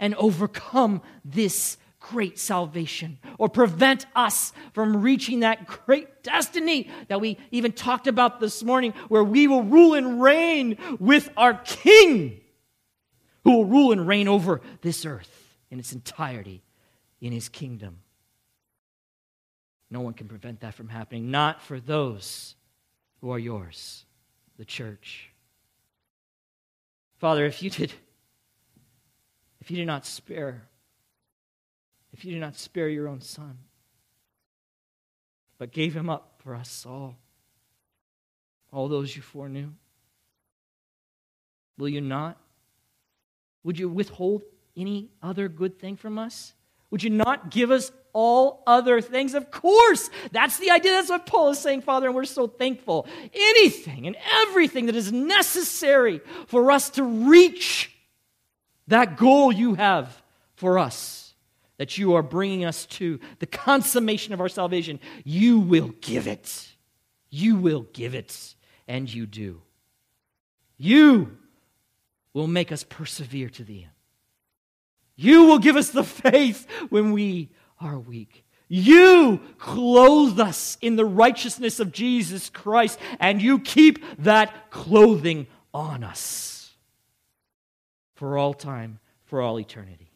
and 0.00 0.14
overcome 0.16 1.02
this 1.24 1.76
great 2.02 2.38
salvation 2.38 3.18
or 3.38 3.48
prevent 3.48 4.06
us 4.14 4.52
from 4.72 5.02
reaching 5.02 5.40
that 5.40 5.66
great 5.66 6.22
destiny 6.22 6.90
that 7.08 7.20
we 7.20 7.38
even 7.50 7.72
talked 7.72 8.06
about 8.06 8.40
this 8.40 8.62
morning, 8.62 8.92
where 9.08 9.24
we 9.24 9.46
will 9.46 9.62
rule 9.62 9.94
and 9.94 10.20
reign 10.20 10.76
with 10.98 11.30
our 11.36 11.54
King, 11.54 12.40
who 13.44 13.52
will 13.52 13.64
rule 13.64 13.92
and 13.92 14.06
reign 14.06 14.28
over 14.28 14.60
this 14.82 15.06
earth 15.06 15.56
in 15.70 15.78
its 15.78 15.92
entirety 15.92 16.62
in 17.20 17.32
his 17.32 17.48
kingdom. 17.48 17.98
No 19.90 20.00
one 20.00 20.14
can 20.14 20.28
prevent 20.28 20.60
that 20.60 20.74
from 20.74 20.88
happening, 20.88 21.30
not 21.30 21.62
for 21.62 21.78
those 21.78 22.56
who 23.20 23.30
are 23.30 23.38
yours, 23.38 24.04
the 24.58 24.64
church. 24.64 25.30
Father, 27.18 27.46
if 27.46 27.62
you 27.62 27.70
did 27.70 27.92
if 29.60 29.70
you 29.70 29.76
did 29.76 29.86
not 29.86 30.04
spare 30.04 30.62
if 32.12 32.24
you 32.24 32.32
did 32.32 32.40
not 32.40 32.56
spare 32.56 32.88
your 32.88 33.08
own 33.08 33.20
son, 33.20 33.58
but 35.58 35.72
gave 35.72 35.94
him 35.94 36.10
up 36.10 36.40
for 36.42 36.54
us 36.54 36.84
all, 36.86 37.16
all 38.72 38.88
those 38.88 39.14
you 39.14 39.22
foreknew? 39.22 39.70
Will 41.78 41.88
you 41.88 42.00
not? 42.00 42.36
Would 43.64 43.78
you 43.78 43.88
withhold 43.88 44.42
any 44.76 45.10
other 45.22 45.48
good 45.48 45.78
thing 45.78 45.96
from 45.96 46.18
us? 46.18 46.52
Would 46.90 47.02
you 47.02 47.10
not 47.10 47.50
give 47.50 47.70
us 47.70 47.90
all 48.12 48.62
other 48.66 49.00
things? 49.00 49.34
Of 49.34 49.50
course. 49.50 50.10
That's 50.32 50.58
the 50.58 50.70
idea. 50.70 50.92
That's 50.92 51.08
what 51.08 51.26
Paul 51.26 51.50
is 51.50 51.58
saying, 51.58 51.82
Father, 51.82 52.06
and 52.08 52.14
we're 52.14 52.24
so 52.24 52.46
thankful. 52.46 53.06
Anything 53.32 54.06
and 54.06 54.16
everything 54.42 54.86
that 54.86 54.96
is 54.96 55.10
necessary 55.10 56.20
for 56.46 56.70
us 56.70 56.90
to 56.90 57.04
reach 57.04 57.90
that 58.88 59.16
goal 59.16 59.52
you 59.52 59.74
have 59.74 60.22
for 60.56 60.78
us 60.78 61.21
that 61.82 61.98
you 61.98 62.14
are 62.14 62.22
bringing 62.22 62.64
us 62.64 62.86
to, 62.86 63.18
the 63.40 63.46
consummation 63.46 64.32
of 64.32 64.40
our 64.40 64.48
salvation, 64.48 65.00
you 65.24 65.58
will 65.58 65.88
give 66.00 66.28
it. 66.28 66.68
You 67.28 67.56
will 67.56 67.88
give 67.92 68.14
it, 68.14 68.54
and 68.86 69.12
you 69.12 69.26
do. 69.26 69.62
You 70.78 71.36
will 72.34 72.46
make 72.46 72.70
us 72.70 72.84
persevere 72.84 73.48
to 73.48 73.64
the 73.64 73.82
end. 73.82 73.92
You 75.16 75.46
will 75.46 75.58
give 75.58 75.74
us 75.74 75.90
the 75.90 76.04
faith 76.04 76.68
when 76.88 77.10
we 77.10 77.50
are 77.80 77.98
weak. 77.98 78.44
You 78.68 79.40
clothe 79.58 80.38
us 80.38 80.78
in 80.80 80.94
the 80.94 81.04
righteousness 81.04 81.80
of 81.80 81.90
Jesus 81.90 82.48
Christ, 82.48 82.96
and 83.18 83.42
you 83.42 83.58
keep 83.58 84.04
that 84.18 84.70
clothing 84.70 85.48
on 85.74 86.04
us 86.04 86.70
for 88.14 88.38
all 88.38 88.54
time, 88.54 89.00
for 89.24 89.42
all 89.42 89.58
eternity 89.58 90.11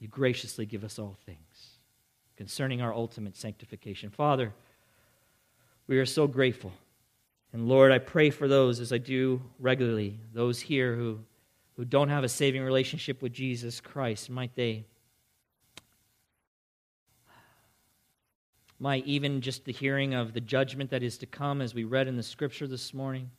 you 0.00 0.08
graciously 0.08 0.66
give 0.66 0.84
us 0.84 0.98
all 0.98 1.16
things 1.26 1.78
concerning 2.36 2.80
our 2.80 2.94
ultimate 2.94 3.36
sanctification. 3.36 4.10
Father, 4.10 4.52
we 5.86 5.98
are 5.98 6.06
so 6.06 6.26
grateful. 6.26 6.72
And 7.52 7.68
Lord, 7.68 7.90
I 7.90 7.98
pray 7.98 8.30
for 8.30 8.46
those, 8.46 8.78
as 8.78 8.92
I 8.92 8.98
do 8.98 9.42
regularly, 9.58 10.18
those 10.32 10.60
here 10.60 10.94
who, 10.94 11.18
who 11.76 11.84
don't 11.84 12.10
have 12.10 12.22
a 12.22 12.28
saving 12.28 12.62
relationship 12.62 13.22
with 13.22 13.32
Jesus 13.32 13.80
Christ. 13.80 14.30
Might 14.30 14.54
they, 14.54 14.84
might 18.78 19.06
even 19.06 19.40
just 19.40 19.64
the 19.64 19.72
hearing 19.72 20.14
of 20.14 20.34
the 20.34 20.40
judgment 20.40 20.90
that 20.90 21.02
is 21.02 21.18
to 21.18 21.26
come, 21.26 21.60
as 21.60 21.74
we 21.74 21.84
read 21.84 22.06
in 22.06 22.16
the 22.16 22.22
scripture 22.22 22.66
this 22.66 22.94
morning, 22.94 23.30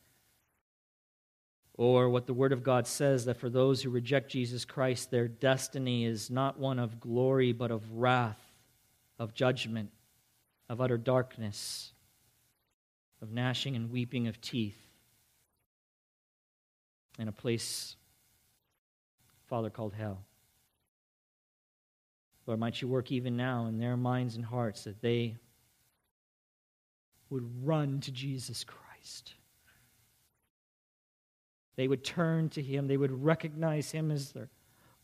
or 1.80 2.10
what 2.10 2.26
the 2.26 2.34
Word 2.34 2.52
of 2.52 2.62
God 2.62 2.86
says 2.86 3.24
that 3.24 3.38
for 3.38 3.48
those 3.48 3.82
who 3.82 3.88
reject 3.88 4.30
Jesus 4.30 4.66
Christ, 4.66 5.10
their 5.10 5.26
destiny 5.26 6.04
is 6.04 6.28
not 6.28 6.58
one 6.58 6.78
of 6.78 7.00
glory, 7.00 7.54
but 7.54 7.70
of 7.70 7.90
wrath, 7.92 8.38
of 9.18 9.32
judgment, 9.32 9.90
of 10.68 10.82
utter 10.82 10.98
darkness, 10.98 11.92
of 13.22 13.32
gnashing 13.32 13.76
and 13.76 13.90
weeping 13.90 14.28
of 14.28 14.38
teeth, 14.42 14.76
in 17.18 17.28
a 17.28 17.32
place, 17.32 17.96
Father, 19.46 19.70
called 19.70 19.94
hell. 19.94 20.18
Lord, 22.46 22.60
might 22.60 22.82
you 22.82 22.88
work 22.88 23.10
even 23.10 23.38
now 23.38 23.68
in 23.68 23.78
their 23.78 23.96
minds 23.96 24.36
and 24.36 24.44
hearts 24.44 24.84
that 24.84 25.00
they 25.00 25.38
would 27.30 27.66
run 27.66 28.00
to 28.00 28.12
Jesus 28.12 28.64
Christ 28.64 29.32
they 31.80 31.88
would 31.88 32.04
turn 32.04 32.50
to 32.50 32.60
him, 32.60 32.88
they 32.88 32.98
would 32.98 33.24
recognize 33.24 33.90
him 33.90 34.10
as 34.10 34.32
their 34.32 34.50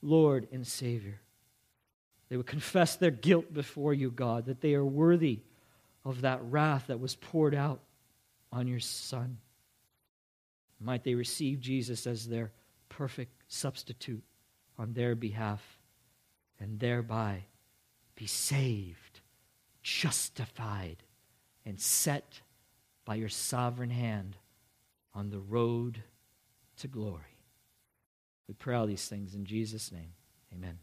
Lord 0.03 0.47
and 0.53 0.67
Savior. 0.67 1.23
They 2.29 2.37
would 2.37 2.47
confess 2.47 2.97
their 2.97 3.11
guilt 3.11 3.55
before 3.55 3.95
you, 3.95 4.11
God, 4.11 4.45
that 4.45 4.61
they 4.61 4.75
are 4.75 4.85
worthy 4.85 5.41
of 6.05 6.21
that 6.21 6.43
wrath 6.43 6.89
that 6.89 7.01
was 7.01 7.17
poured 7.17 7.55
out 7.55 7.81
on 8.53 8.69
your 8.69 8.81
Son. 8.81 9.39
Might 10.79 11.03
they 11.03 11.15
receive 11.15 11.61
Jesus 11.61 12.07
as 12.07 12.29
their 12.29 12.53
perfect 12.91 13.45
substitute 13.49 14.23
on 14.79 14.93
their 14.93 15.15
behalf 15.15 15.79
and 16.61 16.79
thereby 16.79 17.45
be 18.17 18.27
saved, 18.27 19.21
justified, 19.83 20.99
and 21.65 21.81
set 21.81 22.43
by 23.07 23.15
your 23.15 23.31
sovereign 23.31 23.89
hand 23.89 24.37
on 25.15 25.31
the 25.31 25.41
road 25.41 26.03
to 26.79 26.89
glory. 26.89 27.39
We 28.49 28.55
pray 28.55 28.77
all 28.77 28.87
these 28.87 29.09
things 29.09 29.35
in 29.35 29.45
Jesus' 29.45 29.91
name. 29.91 30.13
Amen. 30.53 30.79